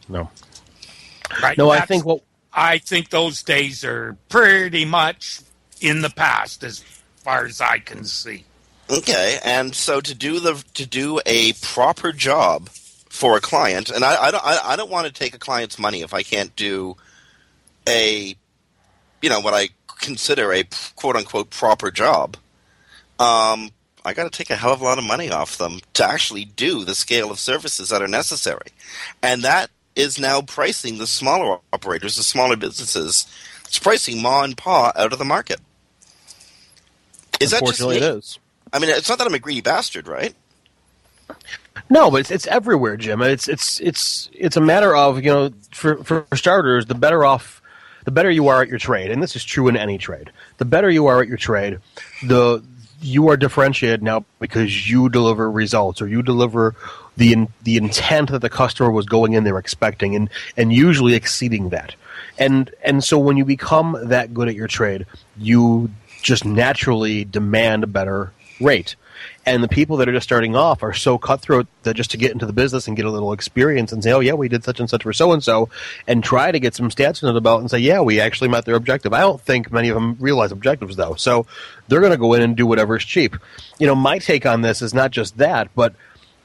[0.08, 0.30] No.
[1.42, 1.58] Right?
[1.58, 5.40] No, I think what I think those days are pretty much
[5.80, 6.80] in the past as
[7.16, 8.44] far as I can see.
[8.90, 14.04] Okay, and so to do the to do a proper job for a client, and
[14.04, 16.54] I, I don't I, I don't want to take a client's money if I can't
[16.56, 16.96] do
[17.88, 18.34] a
[19.22, 19.68] you know what I
[20.00, 20.64] consider a
[20.96, 22.36] quote unquote proper job.
[23.20, 23.70] Um,
[24.04, 26.46] I got to take a hell of a lot of money off them to actually
[26.46, 28.72] do the scale of services that are necessary,
[29.22, 33.26] and that is now pricing the smaller operators, the smaller businesses.
[33.66, 35.60] It's pricing ma and pa out of the market.
[37.40, 38.06] Is that just Unfortunately, me?
[38.06, 38.38] it is.
[38.72, 40.34] I mean, it's not that I'm a greedy bastard, right?
[41.88, 43.22] No, but it's, it's everywhere, Jim.
[43.22, 47.62] It's it's it's it's a matter of you know, for for starters, the better off,
[48.04, 50.30] the better you are at your trade, and this is true in any trade.
[50.58, 51.78] The better you are at your trade,
[52.22, 52.62] the
[53.02, 56.74] you are differentiated now because you deliver results or you deliver
[57.16, 61.14] the in, the intent that the customer was going in there expecting, and and usually
[61.14, 61.94] exceeding that.
[62.38, 65.06] And and so when you become that good at your trade,
[65.36, 65.90] you
[66.22, 68.96] just naturally demand better rate.
[69.44, 72.32] And the people that are just starting off are so cutthroat that just to get
[72.32, 74.80] into the business and get a little experience and say, oh, yeah, we did such
[74.80, 75.68] and such for so and so,
[76.06, 78.64] and try to get some stats under the belt and say, yeah, we actually met
[78.64, 79.12] their objective.
[79.12, 81.14] I don't think many of them realize objectives, though.
[81.14, 81.46] So
[81.88, 83.36] they're going to go in and do whatever is cheap.
[83.78, 85.94] You know, my take on this is not just that, but,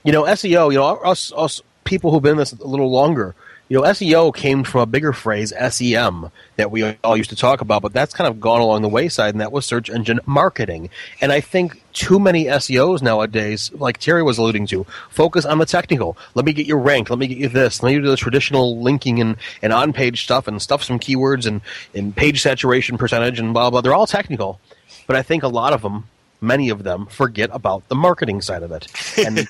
[0.03, 3.35] you know, SEO, you know, us, us people who've been in this a little longer,
[3.67, 7.61] you know, SEO came from a bigger phrase, SEM, that we all used to talk
[7.61, 10.89] about, but that's kind of gone along the wayside, and that was search engine marketing.
[11.19, 15.65] And I think too many SEOs nowadays, like Terry was alluding to, focus on the
[15.65, 16.15] technical.
[16.35, 17.09] Let me get you ranked.
[17.09, 17.81] Let me get you this.
[17.81, 21.47] Let me do the traditional linking and, and on page stuff and stuff some keywords
[21.47, 21.61] and,
[21.95, 23.81] and page saturation percentage and blah, blah.
[23.81, 24.59] They're all technical.
[25.07, 26.07] But I think a lot of them
[26.45, 28.87] many of them forget about the marketing side of it.
[29.17, 29.47] And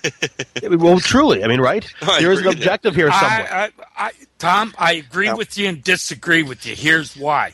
[0.82, 1.86] well, truly, I mean, right?
[2.02, 3.48] I There is an objective here somewhere.
[3.52, 6.76] I, I, I, Tom, I agree with you and disagree with you.
[6.76, 7.54] Here's why.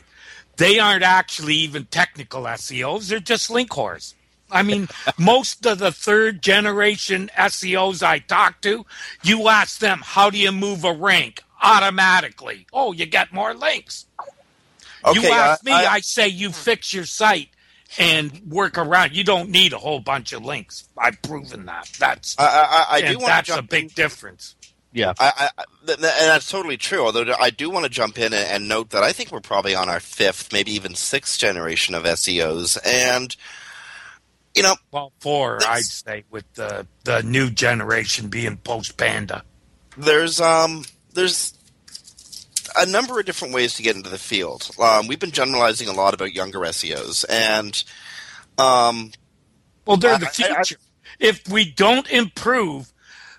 [0.56, 3.08] They aren't actually even technical SEOs.
[3.08, 4.14] They're just link whores.
[4.50, 8.84] I mean, most of the third generation SEOs I talk to,
[9.22, 11.42] you ask them, how do you move a rank?
[11.62, 12.66] Automatically.
[12.72, 14.06] Oh, you get more links.
[15.06, 17.48] you Okay, ask I- me, I- I say you fix your site
[17.98, 19.12] and work around.
[19.12, 20.88] You don't need a whole bunch of links.
[20.96, 21.90] I've proven that.
[21.98, 24.56] That's I, I, I do want that's to a jump big difference.
[24.94, 27.04] Yeah, I, I, th- th- and that's totally true.
[27.06, 29.74] Although I do want to jump in and, and note that I think we're probably
[29.74, 33.34] on our fifth, maybe even sixth generation of SEOs, and
[34.54, 39.44] you know, Well, four, I'd say, with the the new generation being post Panda.
[39.96, 41.54] there's um there's
[42.76, 44.70] a number of different ways to get into the field.
[44.80, 47.82] Um, we've been generalizing a lot about younger SEOs, and
[48.58, 49.12] um,
[49.86, 50.30] Well, they're I- the I-
[50.62, 50.76] future.
[51.18, 52.92] if we don't improve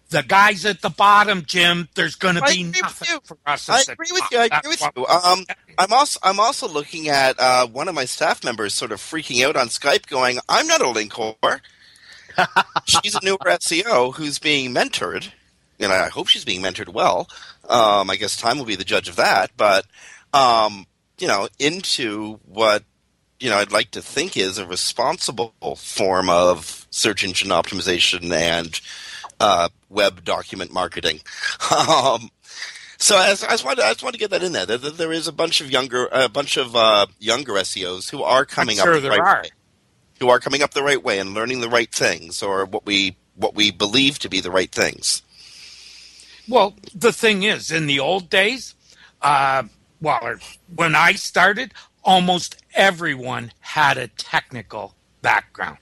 [0.09, 3.67] the guys at the bottom, Jim, there's going to be nothing for us.
[3.67, 4.37] I agree with you.
[4.37, 5.05] I agree with you.
[5.07, 5.45] Um,
[5.77, 9.43] I'm also I'm also looking at uh, one of my staff members sort of freaking
[9.43, 11.61] out on Skype, going, "I'm not a link whore."
[12.85, 15.31] she's a newer SEO who's being mentored,
[15.79, 17.27] and I hope she's being mentored well.
[17.69, 19.85] Um, I guess time will be the judge of that, but
[20.33, 20.85] um,
[21.19, 22.83] you know, into what
[23.39, 28.79] you know, I'd like to think is a responsible form of search engine optimization and
[29.39, 31.19] uh, web document marketing.
[31.77, 32.29] um,
[32.97, 34.65] so I, just- I just wanted I just wanted to get that in there.
[34.65, 38.45] There, there- is a bunch of younger a bunch of uh, younger SEOs who are
[38.45, 39.41] coming sure up the there right are.
[39.43, 39.49] way,
[40.19, 43.17] who are coming up the right way and learning the right things or what we
[43.35, 45.21] what we believe to be the right things.
[46.47, 48.75] Well, the thing is, in the old days,
[49.21, 49.63] uh,
[50.01, 50.35] well,
[50.75, 55.77] when I started, almost everyone had a technical background,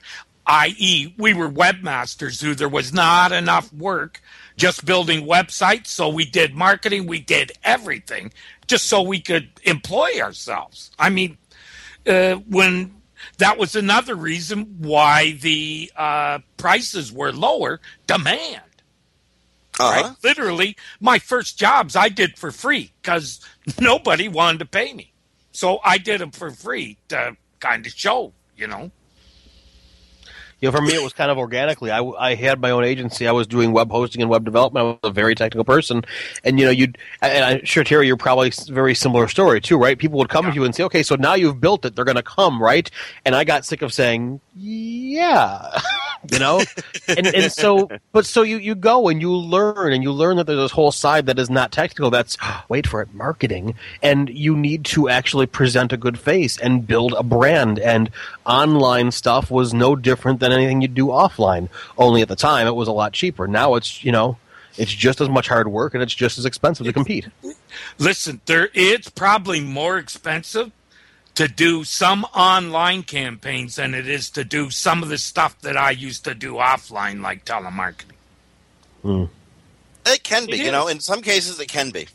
[0.45, 4.21] i.e., we were webmasters who there was not enough work
[4.55, 8.31] just building websites, so we did marketing, we did everything
[8.67, 10.91] just so we could employ ourselves.
[10.99, 11.37] I mean,
[12.05, 13.01] uh, when
[13.39, 18.61] that was another reason why the uh, prices were lower, demand.
[19.79, 20.01] Uh-huh.
[20.01, 20.15] Right?
[20.23, 23.39] Literally, my first jobs I did for free because
[23.79, 25.11] nobody wanted to pay me.
[25.51, 28.91] So I did them for free to kind of show, you know.
[30.61, 31.89] You know, for me, it was kind of organically.
[31.89, 33.27] I, I had my own agency.
[33.27, 34.83] I was doing web hosting and web development.
[34.83, 36.03] I was a very technical person,
[36.43, 39.97] and you know, you'd and I'm sure Terry, you're probably very similar story too, right?
[39.97, 41.95] People would come to you and say, "Okay, so now you've built it.
[41.95, 42.89] They're going to come, right?"
[43.25, 45.81] And I got sick of saying, "Yeah,"
[46.29, 46.61] you know,
[47.07, 50.45] and and so, but so you you go and you learn and you learn that
[50.45, 52.09] there's this whole side that is not technical.
[52.09, 52.37] That's
[52.69, 57.13] wait for it, marketing, and you need to actually present a good face and build
[57.13, 57.79] a brand.
[57.79, 58.11] And
[58.45, 61.69] online stuff was no different than anything you do offline.
[61.97, 63.47] Only at the time it was a lot cheaper.
[63.47, 64.37] Now it's you know.
[64.77, 67.27] It's just as much hard work and it's just as expensive to compete.
[67.99, 70.71] Listen, there it's probably more expensive
[71.35, 75.77] to do some online campaigns than it is to do some of the stuff that
[75.77, 79.29] I used to do offline, like telemarketing.
[80.05, 82.07] It can be, It you know, in some cases it can be.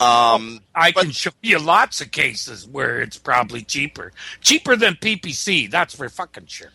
[0.00, 5.68] Um, I can show you lots of cases where it's probably cheaper, cheaper than PPC.
[5.70, 6.70] That's for fucking sure.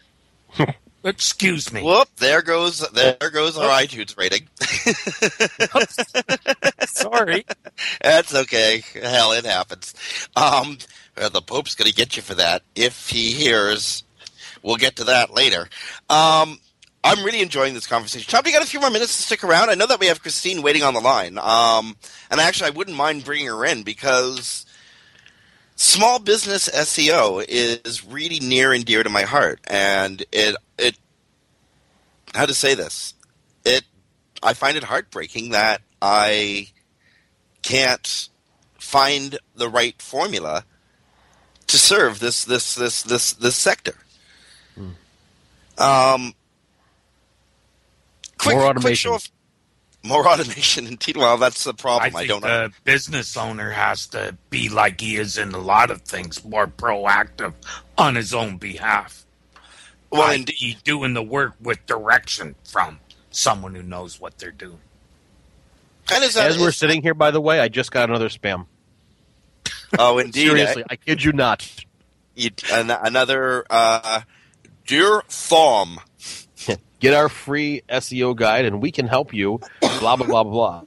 [1.06, 1.84] Excuse me.
[1.84, 2.08] Whoop!
[2.18, 4.48] There goes there goes our iTunes rating.
[6.88, 7.46] Sorry.
[8.02, 8.84] That's okay.
[9.02, 9.94] Hell, it happens.
[10.38, 10.78] Um,
[11.18, 14.04] well, the Pope's going to get you for that if he hears.
[14.62, 15.68] We'll get to that later.
[16.10, 16.60] Um,
[17.04, 18.30] I'm really enjoying this conversation.
[18.32, 19.70] Thom, you got a few more minutes to stick around?
[19.70, 21.38] I know that we have Kristine waiting on the line.
[21.38, 21.98] Um,
[22.32, 24.66] and actually, I wouldn't mind bringing her in because
[25.76, 30.98] small business SEO is really near and dear to my heart, and it it
[32.34, 33.14] how to say this
[33.66, 33.84] it
[34.42, 36.70] I find it heartbreaking that I
[37.62, 38.30] can't
[38.78, 40.66] find the right formula
[41.74, 43.96] to serve this this this this this sector.
[45.76, 46.34] Um,
[48.38, 48.96] quick, More quick automation.
[49.12, 49.32] show of-
[50.04, 51.18] more automation, indeed.
[51.18, 52.16] Well, that's the problem.
[52.16, 52.70] I, think don't know.
[52.84, 57.54] business owner has to be like he is in a lot of things, more proactive
[57.98, 59.26] on his own behalf.
[60.12, 63.00] Well, i.e., doing the work with direction from
[63.32, 64.78] someone who knows what they're doing.
[66.14, 68.68] And is that- As we're sitting here, by the way, I just got another spam.
[70.00, 70.48] Oh, indeed.
[70.48, 71.70] Seriously, I kid you not.
[72.36, 74.22] You, an, another uh,
[74.88, 76.00] dear Thom.
[77.00, 79.60] Get our free SEO guide, and we can help you.
[80.00, 80.84] Blah blah blah blah.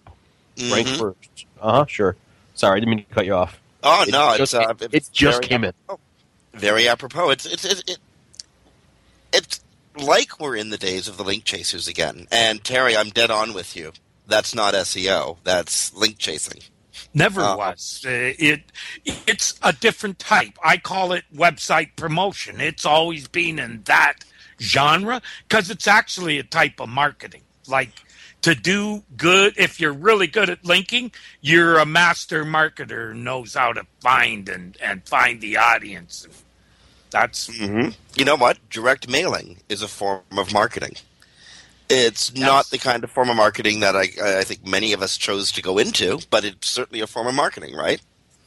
[0.70, 0.98] Rank Mhm.
[0.98, 1.46] first.
[1.60, 1.84] Uh huh.
[1.86, 2.16] Sure.
[2.54, 3.60] Sorry, I didn't mean to cut you off.
[3.82, 5.72] Oh It no, just, it's uh, it, it just came in.
[5.88, 6.00] apropos.
[6.54, 7.30] Very apropos.
[7.30, 7.98] It's it's it, it,
[9.32, 9.60] it's
[9.96, 12.26] like we're in the days of the link chasers again.
[12.32, 13.92] And Terry, I'm dead on with you.
[14.26, 15.36] That's not SEO.
[15.44, 16.62] That's link chasing.
[17.16, 18.02] Never Uh, was.
[18.04, 18.64] It
[19.06, 20.58] it's a different type.
[20.62, 22.60] I call it website promotion.
[22.60, 24.16] It's always been in that
[24.60, 27.42] genre because it's actually a type of marketing.
[27.66, 27.92] Like
[28.42, 31.10] to do good, if you're really good at linking,
[31.40, 36.26] you're a master marketer knows how to find and and find the audience.
[37.10, 38.58] That's hmm You know what?
[38.68, 40.96] Direct mailing is a form of marketing.
[41.88, 45.16] It's not the kind of form of marketing that I, I think many of us
[45.16, 48.00] chose to go into, but it's certainly a form of marketing, right?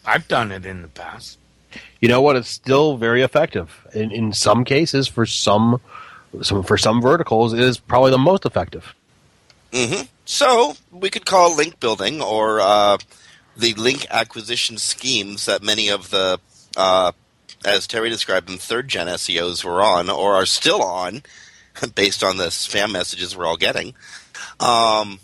[0.05, 1.37] I've done it in the past.
[2.01, 2.35] You know what?
[2.35, 3.87] It's still very effective.
[3.93, 5.79] In in some cases, for some,
[6.41, 8.93] some for some verticals, it is probably the most effective.
[9.73, 12.97] hmm So we could call link building or uh,
[13.55, 16.39] the link acquisition schemes that many of the,
[16.75, 17.11] uh,
[17.65, 21.21] as Terry described them, third gen SEOs were on or are still on,
[21.95, 23.93] based on the spam messages we're all getting.
[24.59, 25.19] Um,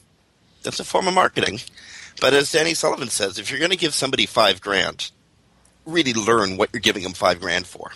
[0.64, 1.60] that's a form of marketing.
[2.22, 5.12] But as Danny Sullivan says, if you're going to give somebody five grand,
[5.86, 7.92] really learn what you're giving them five grand for.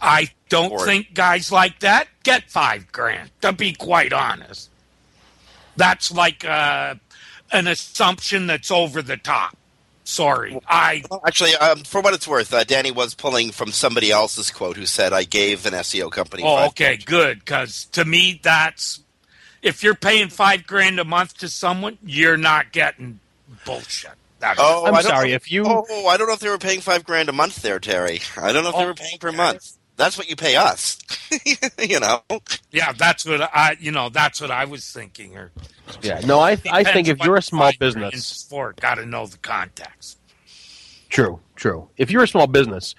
[0.00, 3.30] I don't Or- think guys like that get five grand.
[3.42, 4.70] To be quite honest,
[5.76, 6.94] that's like uh,
[7.52, 9.56] an assumption that's over the top.
[10.04, 14.50] Sorry, I Actually, um, for what it's worth, uh, Danny was pulling from somebody else's
[14.50, 17.38] quote who said, "I gave an SEO company." Oh, five okay, good.
[17.40, 19.00] Because to me, that's
[19.62, 23.20] if you're paying five grand a month to someone, you're not getting
[23.64, 24.12] bullshit.
[24.40, 26.56] That's, Oh, I'm I sorry, know- if you- Oh, I don't know if they were
[26.58, 28.22] paying five grand a month there, Terry.
[28.38, 29.72] I don't know if they were paying per month.
[29.96, 30.96] That's what you pay us.
[31.78, 32.22] you know.
[32.70, 35.36] yeah, that's what I, you know, that's what I was thinking.
[35.36, 35.50] Or
[36.02, 36.20] Yeah.
[36.24, 40.18] No, I I think if you're a small business, for got to know the context.
[41.08, 41.88] True, true.
[41.96, 42.94] If you're a small business,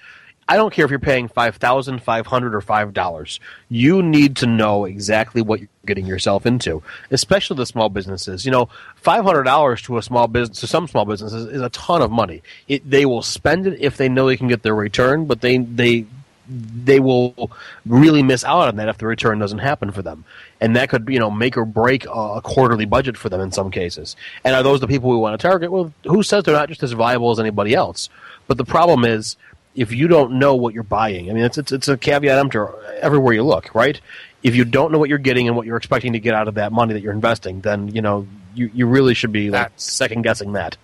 [0.52, 3.40] I don't care if you're paying five thousand, five hundred, or five dollars.
[3.70, 8.46] You need to know exactly what you're getting yourself into, especially the small businesses.
[8.46, 11.70] You know, five hundred dollars to a small business, to some small businesses, is a
[11.70, 12.44] ton of money.
[12.68, 15.58] It, they will spend it if they know they can get their return, but they
[15.58, 16.06] they
[16.52, 17.52] they will
[17.86, 20.26] really miss out on that if the return doesn't happen for them.
[20.60, 23.52] And that could, you know, make or break a, a quarterly budget for them in
[23.52, 24.16] some cases.
[24.44, 25.72] And are those the people we want to target?
[25.72, 28.10] Well, who says they're not just as viable as anybody else?
[28.48, 29.38] But the problem is,
[29.74, 32.74] if you don't know what you're buying, I mean, it's, it's, it's a caveat emptor
[33.00, 34.00] everywhere you look, right?
[34.44, 36.56] If you don't know what you're getting and what you're expecting to get out of
[36.56, 40.24] that money that you're investing, then, you know, you, you really should be like, second
[40.24, 40.76] guessing that.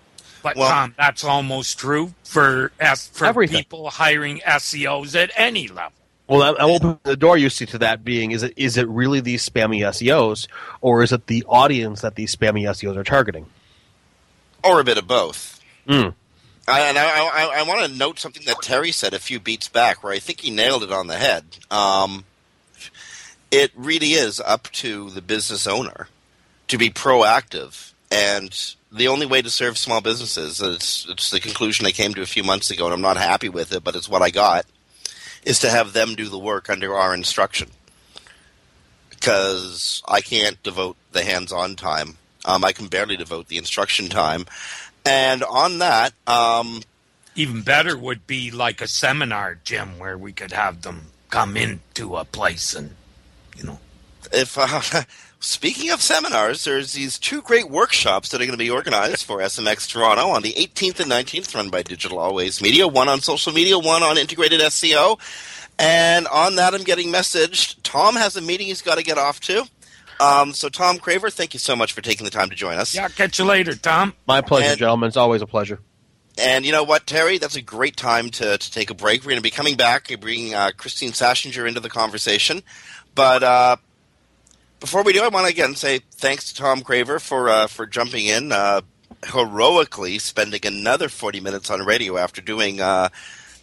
[0.56, 2.72] But Thom, that's almost true for
[3.12, 3.58] for Everything.
[3.58, 5.92] people hiring SEOs at any level.
[6.26, 8.76] Well, that, that will open the door you see to that being is it is
[8.76, 10.46] it really these spammy SEOs
[10.80, 13.46] or is it the audience that these spammy SEOs are targeting?
[14.62, 15.60] or a bit of both.
[15.86, 16.14] Mm.
[16.66, 19.68] I, and I, I, I want to note something that Terry said a few beats
[19.68, 21.44] back, where I think he nailed it on the head.
[21.70, 22.24] Um,
[23.50, 26.08] it really is up to the business owner
[26.68, 31.86] to be proactive, and the only way to serve small businesses it's, it's the conclusion
[31.86, 34.08] I came to a few months ago, and I'm not happy with it, but it's
[34.08, 34.66] what I got
[35.44, 37.68] is to have them do the work under our instruction
[39.10, 42.16] because I can't devote the hands-on time.
[42.44, 44.46] Um, I can barely devote the instruction time,
[45.04, 46.82] and on that, um,
[47.34, 52.16] Even better would be like a seminar, Jim, where we could have them come into
[52.16, 52.94] a place and
[54.32, 55.02] if uh,
[55.40, 59.38] speaking of seminars, there's these two great workshops that are going to be organized for
[59.38, 62.86] SMX Toronto on the 18th and 19th, run by Digital Always Media.
[62.88, 65.18] One on social media, one on integrated SEO.
[65.78, 67.82] And on that, I'm getting messaged.
[67.82, 69.64] Thom has a meeting he's got to get off to.
[70.20, 72.92] Um, so, Thom Craver, thank you so much for taking the time to join us.
[72.94, 74.14] yeah, catch you later, Thom.
[74.26, 75.06] My pleasure, And- gentlemen.
[75.06, 75.78] It's always a pleasure.
[76.40, 77.38] And you know what, Terry?
[77.38, 79.22] That's a great time to, to take a break.
[79.22, 82.62] We're going to be coming back and bringing uh, Kristine Schachinger into the conversation.
[83.16, 83.76] But uh,
[84.80, 87.86] before we do, I want to again say thanks to Thom Craver for uh, for
[87.86, 88.82] jumping in, uh,
[89.24, 93.08] heroically spending another forty minutes on radio after doing uh,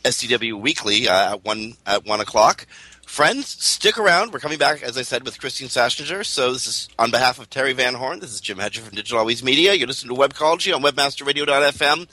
[0.03, 2.67] SDW Weekly uh, at one at one o'clock.
[3.05, 4.33] Friends, stick around.
[4.33, 6.25] We're coming back, as I said, with Kristine Schachinger.
[6.25, 8.19] So this is on behalf of Terry Van Horn.
[8.19, 9.73] This is Jim Hedger from Digital Always Media.
[9.73, 12.07] You're listening to Webcology on WebmasterRadio.fm.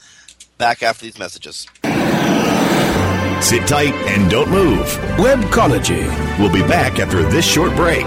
[0.59, 1.66] Back after these messages.
[3.42, 4.86] Sit tight and don't move.
[5.16, 6.07] Webcology.
[6.38, 8.07] We'll be back after this short break.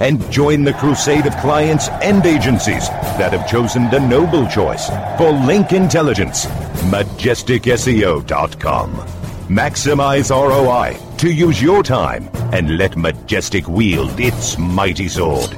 [0.00, 2.88] And join the crusade of clients and agencies
[3.18, 6.46] that have chosen the noble choice for link intelligence.
[6.90, 8.90] MajesticSEO.com.
[9.48, 15.50] Maximize ROI to use your time and let Majestic wield its mighty sword.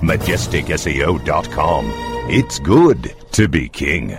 [0.00, 1.92] MajesticSEO.com.
[2.30, 4.18] It's good to be king.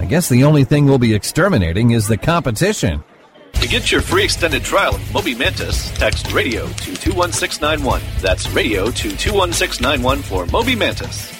[0.00, 3.02] I guess the only thing we'll be exterminating is the competition.
[3.54, 8.00] To get your free extended trial of Moby Mantis, text radio to 21691.
[8.20, 11.34] That's radio to 21691 for Moby Mantis.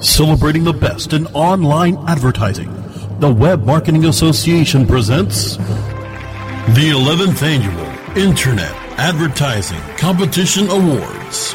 [0.00, 2.72] Celebrating the best in online advertising,
[3.20, 11.54] the Web Marketing Association presents the 11th Annual Internet Advertising Competition Awards.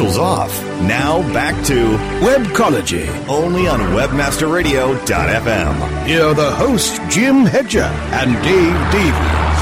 [0.00, 0.62] Commercials off.
[0.80, 1.74] Now back to
[2.24, 6.06] Webcology, only on WebmasterRadio.fm.
[6.06, 9.60] Here are the hosts, Jim Hedger and Dave Davies.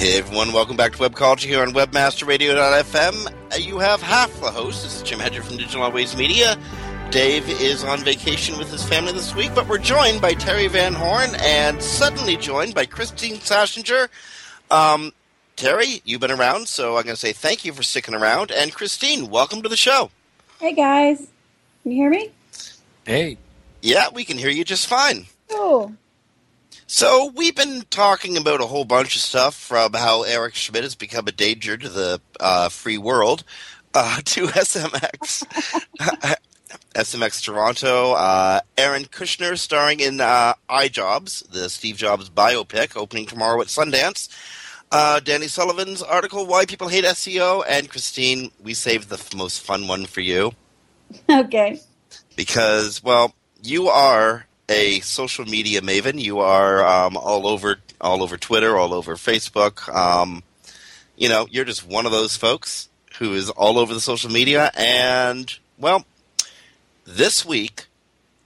[0.00, 3.32] Hey everyone, welcome back to Webcology here on WebmasterRadio.fm.
[3.52, 4.82] Uh, You have half the host.
[4.82, 6.58] This is Jim Hedger from Digital Always Media.
[7.12, 10.94] Dave is on vacation with his family this week, but we're joined by Terry Van
[10.94, 14.08] Horn and suddenly joined by Kristine Schachinger.
[14.72, 15.12] Um,
[15.60, 18.50] Terry, you've been around, so I'm going to say thank you for sticking around.
[18.50, 20.10] And Kristine, welcome to the show.
[20.58, 21.18] Hey guys,
[21.82, 22.30] can you hear me?
[23.04, 23.36] Hey.
[23.82, 25.26] Yeah, we can hear you just fine.
[25.50, 25.92] Cool.
[26.86, 30.94] So we've been talking about a whole bunch of stuff from how Eric Schmidt has
[30.94, 33.44] become a danger to the uh, free world
[33.92, 35.44] uh, to SMX,
[36.94, 43.60] SMX Toronto, uh, Aaron Kushner starring in uh, iJobs, the Steve Jobs biopic, opening tomorrow
[43.60, 44.30] at Sundance.
[44.92, 49.60] Uh, Danny Sullivan's article, Why People Hate SEO, and Kristine, we saved the f- most
[49.62, 50.52] fun one for you
[51.30, 51.80] Okay.
[52.36, 53.32] because, well,
[53.62, 56.20] you are a social media maven.
[56.20, 59.88] You are um, all over, all over Twitter, all over Facebook.
[59.94, 60.42] Um,
[61.16, 62.88] you know, you're just one of those folks
[63.18, 64.72] who is all over the social media.
[64.76, 66.04] And well,
[67.04, 67.86] this week,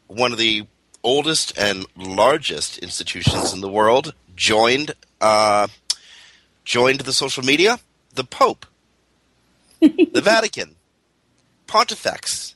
[0.09, 0.67] one of the
[1.03, 5.69] oldest and largest institutions in the world joined uh,
[6.65, 7.79] joined the social media.
[8.15, 8.67] The Pope,
[9.81, 10.77] the Vatican,
[11.67, 12.55] Pontifex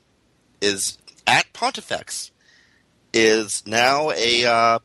[0.60, 2.30] is at Pontifex
[3.12, 4.78] is now a uh,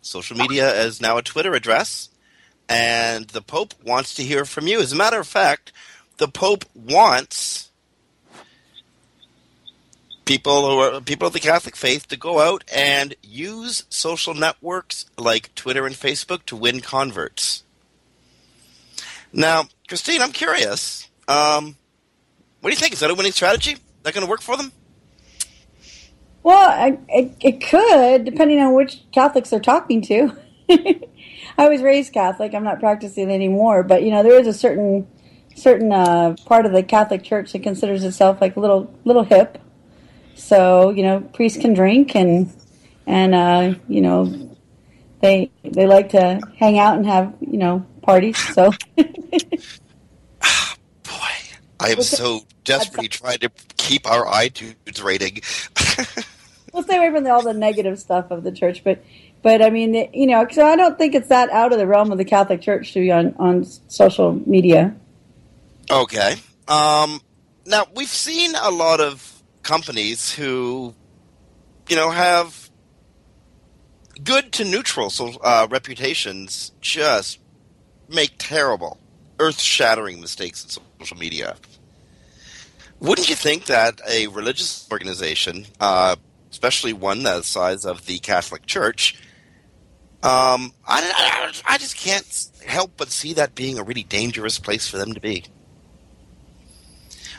[0.00, 2.08] social media is now a Twitter address,
[2.68, 4.80] and the Pope wants to hear from you.
[4.80, 5.72] As a matter of fact,
[6.16, 7.70] the Pope wants
[10.24, 15.06] people who are people of the Catholic faith to go out and use social networks
[15.16, 17.64] like Twitter and Facebook to win converts.
[19.32, 21.08] Now, Kristine, I'm curious.
[21.26, 21.76] Um,
[22.60, 22.92] what do you think?
[22.92, 23.72] Is that a winning strategy?
[23.72, 24.72] Is That going to work for them?
[26.42, 30.34] Well, I, it, it could, depending on which Catholics they're talking to.
[31.58, 32.54] I was raised Catholic.
[32.54, 35.06] I'm not practicing anymore, but you know there is a certain
[35.54, 39.58] certain uh, part of the Catholic Church that considers itself like a little little hip.
[40.34, 42.52] So you know, priests can drink and
[43.06, 44.56] and uh, you know
[45.20, 47.84] they they like to hang out and have you know
[48.54, 48.72] So
[51.80, 55.40] I am so desperately trying to keep our iTunes rating.
[56.72, 59.02] we'll stay away from the, all the negative stuff of the church, but
[59.42, 61.86] but I mean, it- you know, so I don't think it's that out of the
[61.86, 64.96] realm of the Catholic Church to be on on social media.
[65.90, 66.34] Okay.
[66.66, 67.20] Um,
[67.64, 70.94] now we've seen a lot of companies who,
[71.88, 72.70] you know, have
[74.24, 77.38] good to neutral so, uh, reputations just
[78.08, 78.98] make terrible,
[79.38, 81.56] earth-shattering mistakes in social media.
[83.00, 86.16] Wouldn't you think that a religious organization, uh,
[86.50, 89.14] especially one the size of the Catholic Church,
[90.20, 94.88] um, I, I, I just can't help but see that being a really dangerous place
[94.88, 95.44] for them to be.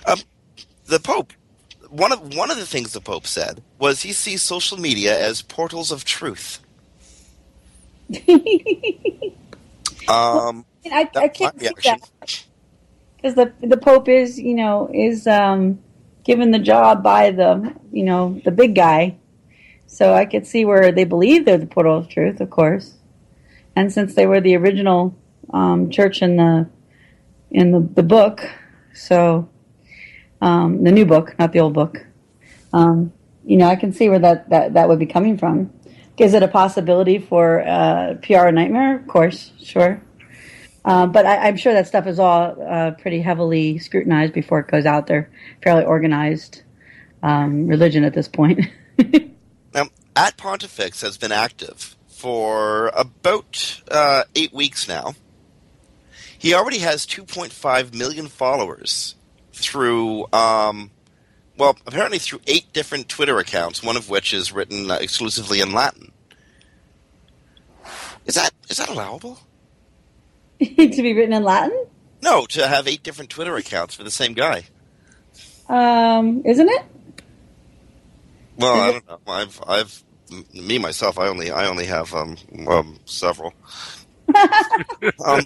[0.06, 0.20] Um,
[0.86, 1.34] the Pope,
[1.90, 5.42] one of one of the things the Pope said was he sees social media as
[5.42, 6.60] portals of truth.
[10.08, 12.46] um, I, I can't see that
[13.16, 15.80] because the the Pope is you know is um,
[16.24, 19.18] given the job by the you know the big guy,
[19.88, 22.96] so I could see where they believe they're the portal of truth, of course,
[23.76, 25.16] and since they were the original
[25.52, 26.70] um, church in the
[27.52, 28.50] in the the book,
[28.94, 29.50] so
[30.42, 32.06] um, the new book, not the old book.
[32.72, 33.14] Um,
[33.46, 35.74] you know, I can see where that, that, that would be coming from.
[36.20, 38.98] Is it a possibility for uh, PR nightmare?
[38.98, 40.02] Of course, sure.
[40.84, 44.68] Uh, but I, I'm sure that stuff is all uh, pretty heavily scrutinized before it
[44.68, 45.30] goes out there.
[45.64, 46.64] Fairly organized
[47.24, 48.66] um, religion at this point.
[49.76, 55.14] Um, at Pontifex has been active for about uh, eight weeks now.
[56.38, 59.16] He already has 2.5 million followers
[59.54, 60.90] through, um,
[61.60, 65.74] well, apparently through eight different Twitter accounts, one of which is written uh, exclusively in
[65.74, 66.12] Latin.
[68.26, 69.40] Is that is that allowable?
[70.60, 71.86] to be written in Latin?
[72.22, 74.66] No, to have eight different Twitter accounts for the same guy.
[75.68, 76.84] Um, isn't it?
[78.58, 79.20] Well, I don't know.
[79.28, 80.04] I've I've
[80.54, 81.20] me myself.
[81.20, 82.38] I only I only have um,
[82.68, 83.54] um several.
[85.26, 85.42] um,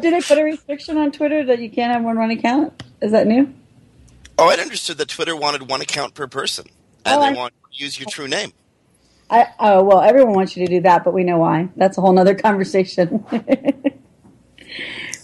[0.00, 2.82] Did they put a restriction on Twitter that you can't have more than one account?
[3.00, 3.52] Is that new?
[4.44, 6.66] Oh, I'd understood that Twitter wanted one account per person,
[7.04, 8.52] and Oh, they I- want to use your true name.
[9.30, 11.68] I, oh well, everyone wants you to do that, but we know why.
[11.76, 13.24] That's a whole nother conversation.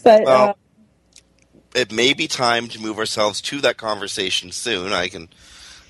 [0.02, 0.54] but Well, uh,
[1.74, 4.92] it may be time to move ourselves to that conversation soon.
[4.94, 5.28] I can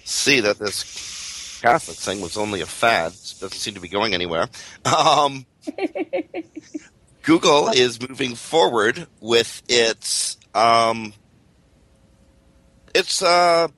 [0.05, 3.13] see that this Catholic thing was only a fad.
[3.13, 4.49] It doesn't seem to be going anywhere.
[4.85, 5.47] Um,
[7.23, 11.13] Google is moving forward with its um,
[12.99, 13.69] its uh,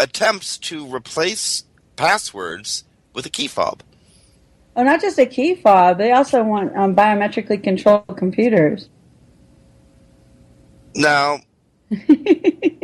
[0.00, 1.64] attempts to replace
[1.94, 3.82] passwords with a key fob.
[4.74, 5.98] oh, not just a key fob.
[5.98, 8.88] They also want um, biometrically controlled computers.
[10.94, 11.38] Now,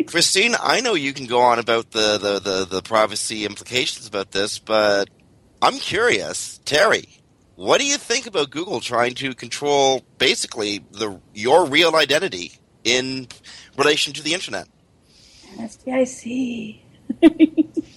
[0.07, 4.31] Kristine, I know you can go on about the, the, the, the privacy implications about
[4.31, 5.11] this, but
[5.61, 6.61] I'm curious.
[6.65, 7.09] Terry,
[7.57, 12.53] what do you think about Google trying to control basically the your real identity
[12.85, 13.27] in
[13.77, 14.69] relation to the internet?
[15.59, 16.79] NSTIC.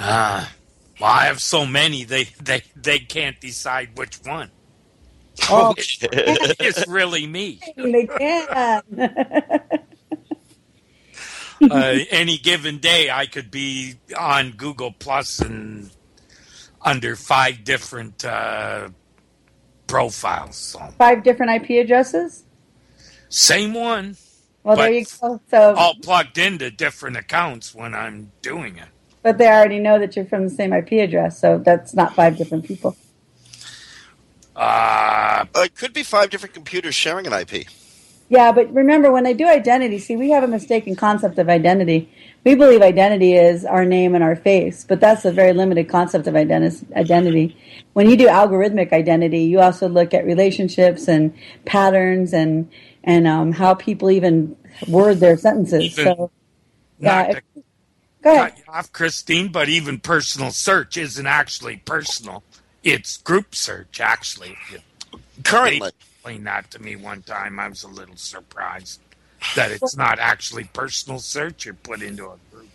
[0.00, 0.52] Ah,
[1.00, 4.48] well, I have so many they they they can't decide which one.
[5.50, 7.58] Oh, it's really me.
[7.76, 8.82] they can.
[11.60, 15.90] Uh, any given day, I could be on Google Plus and
[16.82, 18.90] under five different uh,
[19.88, 20.54] profiles.
[20.54, 22.44] So Five different IP addresses.
[23.28, 24.16] same one,
[24.62, 25.40] Well, there you go.
[25.50, 28.88] So, all plugged into different accounts when I'm doing it.
[29.22, 32.36] but they already know that you're from the same IP address, so that's not five
[32.36, 32.96] different people.
[34.54, 37.66] Uh, it could be five different computers sharing an IP.
[38.30, 42.12] Yeah, but remember when they do identity, see, we have a mistaken concept of identity.
[42.44, 46.26] We believe identity is our name and our face, but that's a very limited concept
[46.26, 47.56] of identi- identity.
[47.94, 51.32] When you do algorithmic identity, you also look at relationships and
[51.64, 52.68] patterns and
[53.08, 54.54] and um, how people even
[54.86, 55.98] word their sentences.
[55.98, 56.30] Even- So,
[57.00, 57.64] yeah, not if-
[58.22, 58.54] go ahead.
[58.68, 62.44] off, Kristine, but even personal search isn't actually personal.
[62.84, 64.56] It's group search, actually.
[65.42, 65.80] Currently.
[65.80, 67.58] They explained that to me one time.
[67.58, 69.00] I was a little surprised
[69.56, 72.68] that it's not actually personal search you're put into a group.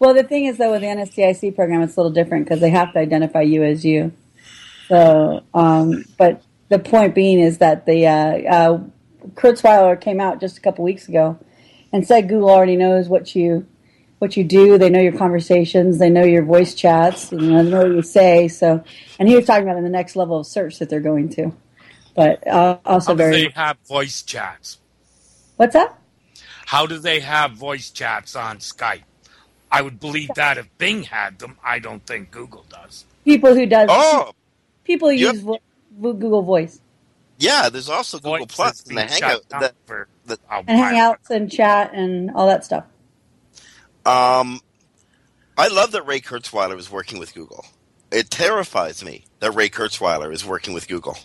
[0.00, 2.70] Well, the thing is, though, with the NSTIC program, it's a little different because they
[2.70, 4.12] have to identify you as you.
[4.88, 8.80] So, um, but the point being is that the uh, uh,
[9.34, 11.38] Kurzweiler came out just a couple weeks ago
[11.92, 13.66] and said Google already knows what you
[14.18, 14.76] what you do.
[14.78, 15.98] They know your conversations.
[15.98, 17.32] They know your voice chats.
[17.32, 18.48] Know, they know what you say.
[18.48, 18.84] So,
[19.18, 21.52] and he was talking about in the next level of search that they're going to.
[22.14, 23.32] But uh, also How very.
[23.32, 24.78] they have voice chats?
[25.56, 25.96] What's that?
[26.66, 29.02] How do they have voice chats on Skype?
[29.72, 31.56] I would believe that if Bing had them.
[31.64, 33.04] I don't think Google does.
[33.24, 33.88] People who does.
[33.90, 34.32] Oh,
[34.84, 35.34] People Yep.
[35.34, 35.60] use vo-
[36.00, 36.80] Google Voice.
[37.40, 37.68] Yeah.
[37.68, 39.48] There's also Google Voice and the Hangout.
[39.48, 42.84] The, for the, and Hangouts and chat and all that stuff.
[44.06, 44.60] Um,
[45.58, 47.66] I love that Ray Kurzweiler is working with Google.
[48.10, 51.18] It terrifies me that Ray Kurzweiler is working with Google.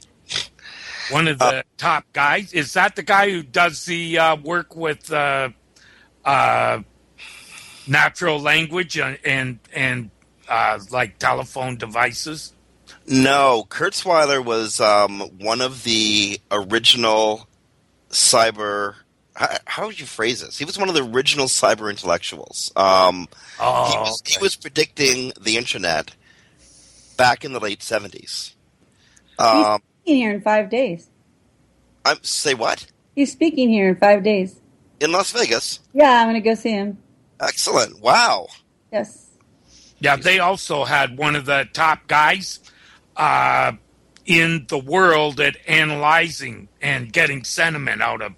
[1.11, 2.51] One of the top guys.
[2.53, 5.49] Is that the guy who does the uh, work with uh,
[6.25, 6.81] uh,
[7.87, 10.09] natural language and and, and
[10.49, 12.54] uh, like telephone devices?
[13.07, 17.47] No, Kurzweiler was um, one of the original
[18.09, 18.95] cyber.
[19.35, 20.57] How, how would you phrase this?
[20.57, 22.71] He was one of the original cyber intellectuals.
[22.75, 23.27] Um,
[23.59, 26.11] Oh, he, was, he was predicting the internet
[27.15, 28.53] back in the late seventies.
[29.39, 31.07] Um, He's speaking here in five days.
[32.03, 32.85] I'm say what
[33.15, 34.59] He's speaking here in five days.
[34.99, 35.79] in Las Vegas?
[35.93, 36.97] Yeah, I'm going to go see him.
[37.39, 38.01] Excellent!
[38.01, 38.47] Wow.
[38.91, 39.29] Yes.
[39.99, 42.59] Yeah, they also had one of the top guys
[43.15, 43.73] uh,
[44.25, 48.33] in the world at analyzing and getting sentiment out of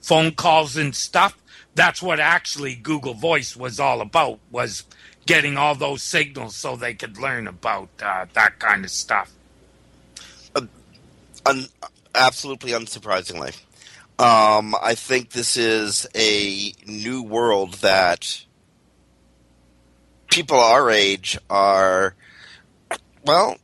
[0.00, 1.36] phone calls and stuff.
[1.74, 4.84] That's what actually Google Voice was all about was
[5.26, 9.32] getting all those signals so they could learn about uh, that kind of stuff.
[11.46, 11.68] Un-
[12.14, 13.58] absolutely unsurprisingly.
[14.18, 18.44] Um, I think this is a new world that
[20.30, 22.14] people our age are.
[23.24, 23.56] Well,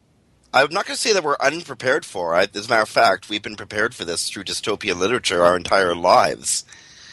[0.52, 2.34] I'm not going to say that we're unprepared for.
[2.34, 5.56] I, as a matter of fact, we've been prepared for this through dystopian literature our
[5.56, 6.64] entire lives.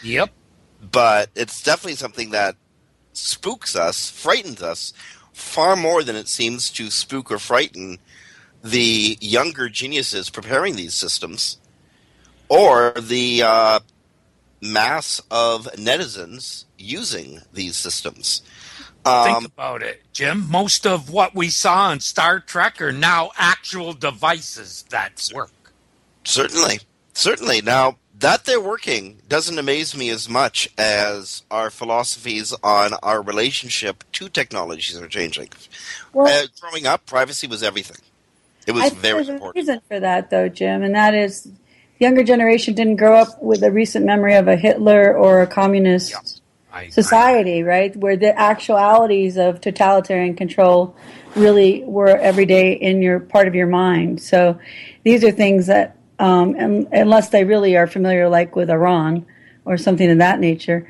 [0.04, 0.32] Yep.
[0.92, 2.56] But it's definitely something that
[3.14, 4.94] spooks us, frightens us,
[5.34, 8.00] far more than it seems to spook or frighten
[8.64, 11.58] the younger geniuses preparing these systems
[12.50, 13.80] or the uh,
[14.62, 18.42] mass of netizens using these systems.
[19.26, 20.48] Think Um, about it, Jim.
[20.50, 25.52] Most of what we saw on Star Trek are now actual devices that work.
[26.24, 26.80] Certainly,
[27.14, 27.62] certainly.
[27.62, 34.04] Now that they're working doesn't amaze me as much as our philosophies on our relationship
[34.14, 35.50] to technologies are changing.
[36.14, 37.98] Well- uh, growing up, privacy was everything.
[38.66, 39.56] It was I think very there's a important.
[39.56, 41.52] reason for that, though, Jim, and that is the
[42.00, 46.42] younger generation didn't grow up with a recent memory of a Hitler or a communist
[46.90, 47.96] society, right?
[47.96, 50.96] Where the actualities of totalitarian control
[51.36, 54.22] really were every day in your part of your mind.
[54.22, 54.60] So
[55.04, 59.26] these are things that, um, un- unless they really are familiar, like with Iran
[59.66, 60.90] or something of that nature,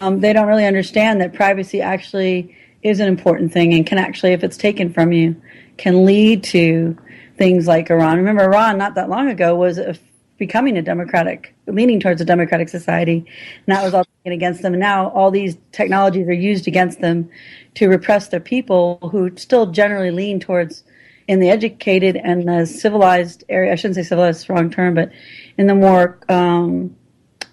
[0.00, 4.32] um, they don't really understand that privacy actually is an important thing and can actually,
[4.32, 5.36] if it's taken from you,
[5.76, 6.96] can lead to
[7.36, 8.16] things like Iran.
[8.16, 9.96] Remember, Iran not that long ago was a,
[10.38, 13.18] becoming a democratic, leaning towards a democratic society,
[13.66, 14.74] and that was all taken against them.
[14.74, 17.30] And now all these technologies are used against them
[17.74, 20.84] to repress their people, who still generally lean towards,
[21.28, 23.72] in the educated and the civilized area.
[23.72, 25.10] I shouldn't say civilized, wrong term, but
[25.58, 26.94] in the more um,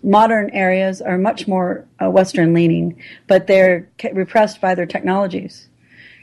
[0.04, 5.70] modern areas are much more uh, Western leaning, but they're repressed by their technologies.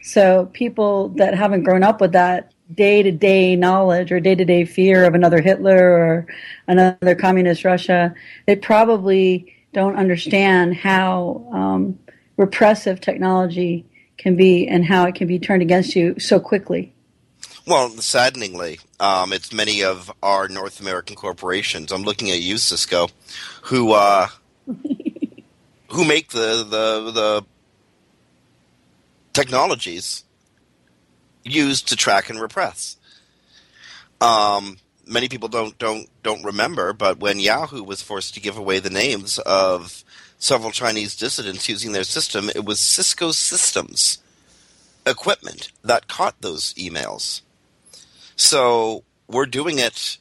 [0.02, 4.44] So people that haven't grown up with that day to day knowledge or day to
[4.44, 6.26] day fear of another Hitler or
[6.66, 8.14] another communist Russia,
[8.46, 11.98] they probably don't understand how um,
[12.36, 13.84] repressive technology
[14.18, 16.92] can be and how it can be turned against you so quickly.
[17.66, 21.92] Well, saddeningly, um, it's many of our North American corporations.
[21.92, 23.08] I'm looking at you, Cisco,
[23.62, 24.28] who uh,
[24.66, 27.44] who make the, the the
[29.32, 30.24] technologies
[31.44, 32.96] used to track and repress.
[34.20, 38.78] Um, many people don't don't don't remember, but when Yahoo was forced to give away
[38.78, 40.04] the names of
[40.38, 44.18] several Chinese dissidents using their system, it was Cisco Systems
[45.06, 47.42] equipment that caught those emails.
[48.36, 50.18] So we're doing it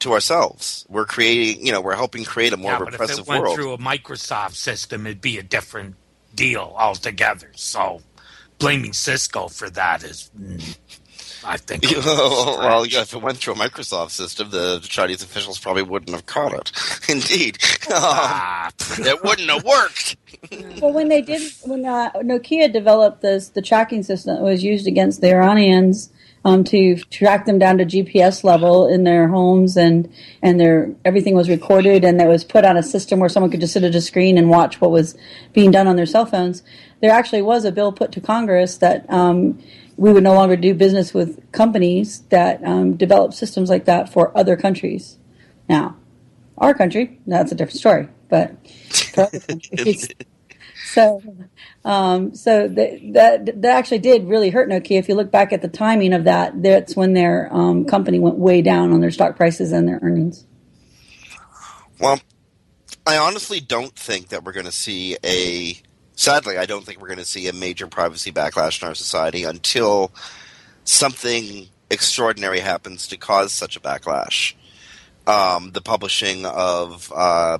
[0.00, 0.84] to ourselves.
[0.88, 3.42] We're creating, you know, we're helping create a more yeah, but if repressive it went
[3.42, 3.56] world.
[3.56, 5.96] through a Microsoft system, it'd be a different
[6.34, 7.50] deal altogether.
[7.54, 8.02] So
[8.62, 10.78] blaming Cisco for that is, mm,
[11.44, 15.22] I think, a little well, yeah, if it went through a Microsoft system, the Chinese
[15.22, 16.72] officials probably wouldn't have caught it.
[17.08, 17.58] Indeed,
[17.92, 18.70] Um,
[19.04, 20.16] it wouldn't have worked.
[20.80, 24.86] well, when they did, when uh, Nokia developed this, the tracking system that was used
[24.86, 26.10] against the Iranians
[26.44, 30.12] um, to track them down to GPS level in their homes, and
[30.42, 33.60] and their everything was recorded, and it was put on a system where someone could
[33.60, 35.16] just sit at a screen and watch what was
[35.52, 36.62] being done on their cell phones.
[37.00, 39.10] There actually was a bill put to Congress that.
[39.10, 39.62] Um,
[39.96, 44.36] we would no longer do business with companies that um, develop systems like that for
[44.36, 45.18] other countries.
[45.68, 45.96] Now,
[46.58, 48.56] our country, that's a different story, but
[49.14, 50.08] for other countries.
[50.86, 51.22] so,
[51.84, 54.98] um, so that, that that actually did really hurt Nokia.
[54.98, 58.36] If you look back at the timing of that, that's when their um, company went
[58.36, 60.46] way down on their stock prices and their earnings.
[61.98, 62.20] Well,
[63.06, 65.76] I honestly don't think that we're going to see a.
[66.14, 69.44] Sadly, I don't think we're going to see a major privacy backlash in our society
[69.44, 70.12] until
[70.84, 74.54] something extraordinary happens to cause such a backlash.
[75.26, 77.58] um, the publishing of uh,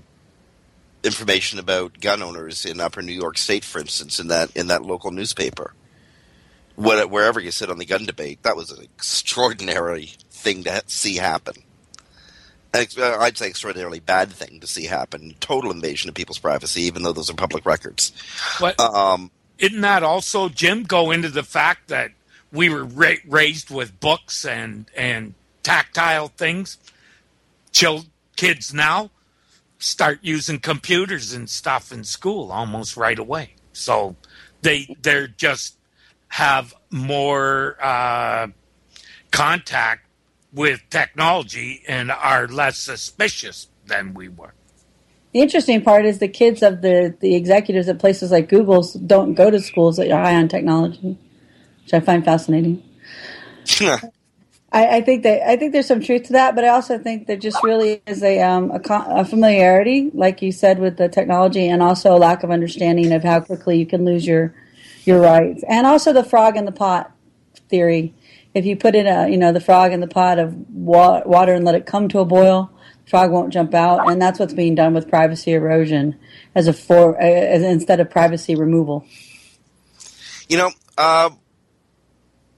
[1.05, 4.83] information about gun owners in Upper New York State, for instance, in that in that
[4.83, 5.75] local newspaper.
[6.75, 11.17] What, wherever you sit on the gun debate, that was an extraordinary thing to see
[11.17, 11.55] happen.
[12.75, 12.87] Uh,
[13.21, 15.35] I'd say extraordinarily bad thing to see happen.
[15.41, 18.13] Total invasion of people's privacy, even though those are public records.
[18.59, 22.13] But um, isn't that also, Jim, go into the fact that
[22.51, 26.79] we were ra- raised with books and and tactile things?
[27.73, 29.11] Chill kids now
[29.83, 33.55] start using computers and stuff in school almost right away.
[33.73, 34.17] So
[34.63, 35.77] they they're just
[36.29, 38.49] have more uh,
[39.31, 40.07] contact
[40.53, 44.55] with technology and are less suspicious than we were.
[45.33, 49.35] The interesting part is the kids of the, the executives at places like Google's don't
[49.35, 51.17] go to schools that are high on technology,
[51.83, 52.83] which I find fascinating.
[54.73, 57.27] I, I, think that I think there's some truth to that, but I also think
[57.27, 61.69] there just really is a, um, a, a, familiarity, like you said, with the technology,
[61.69, 64.55] and also a lack of understanding of how quickly you can lose your
[65.05, 67.13] your rights, and also the frog in the pot
[67.69, 68.15] theory.
[68.55, 71.53] If you put in a you know the frog in the pot of wa- water
[71.53, 72.71] and let it come to a boil,
[73.05, 76.19] the frog won't jump out, and that's what's being done with privacy erosion
[76.55, 79.05] as a for as instead of privacy removal.
[80.49, 81.31] You know, uh,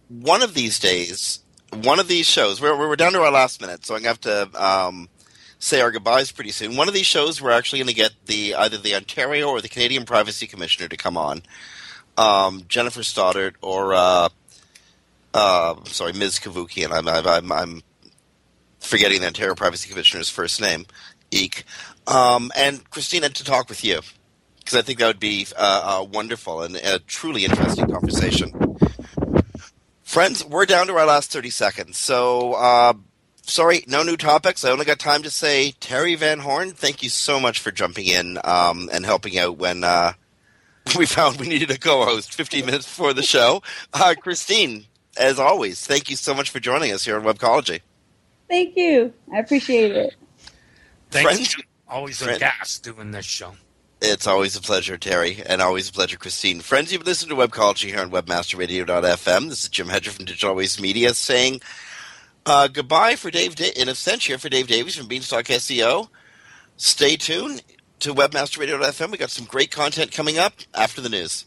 [0.09, 1.41] one of these days
[1.83, 4.29] one of these shows, we're, we're down to our last minute, so I'm going to
[4.31, 5.09] have to um,
[5.59, 6.77] say our goodbyes pretty soon.
[6.77, 9.69] One of these shows, we're actually going to get the either the Ontario or the
[9.69, 11.43] Canadian Privacy Commissioner to come on,
[12.17, 14.29] um, Jennifer Stoddart or uh,
[15.35, 16.39] uh, sorry, Ms.
[16.39, 16.93] Cavoukian.
[16.93, 17.83] I'm, I'm, I'm
[18.79, 20.87] forgetting the Ontario Privacy Commissioner's first name,
[21.31, 21.65] Eek,
[22.07, 24.01] um, and Christina to talk with you
[24.59, 28.64] because I think that would be uh, uh, wonderful and a truly interesting conversation.
[30.15, 31.99] Friends, we're down to our last 30 seconds.
[31.99, 32.93] So, uh,
[33.43, 34.65] sorry, no new topics.
[34.65, 38.07] I only got time to say, Terry Van Horn, thank you so much for jumping
[38.07, 40.13] in um, and helping out when uh,
[40.97, 43.61] we found we needed a co host 15 minutes before the show.
[43.93, 44.87] Uh, Kristine,
[45.17, 47.81] as always, thank you so much for joining us here on Webcology.
[48.49, 49.13] Thank you.
[49.33, 50.15] I appreciate it.
[51.11, 51.29] Thanks.
[51.29, 51.57] Friends,
[51.89, 53.55] always a gas doing this show.
[54.07, 56.61] It's always a pleasure, Terry, and always a pleasure, Kristine.
[56.61, 59.49] Friends, you've listened to Webcology here on WebmasterRadio.fm.
[59.49, 61.63] This is Jim Hedger from Digital Always Media saying
[62.45, 66.11] uh, goodbye for Dave da- in absentia for Dave Davies from Beanstalk SEO.
[66.77, 67.63] Stay tuned
[68.01, 69.11] to WebmasterRadio.fm.
[69.11, 71.47] We got some great content coming up after the news.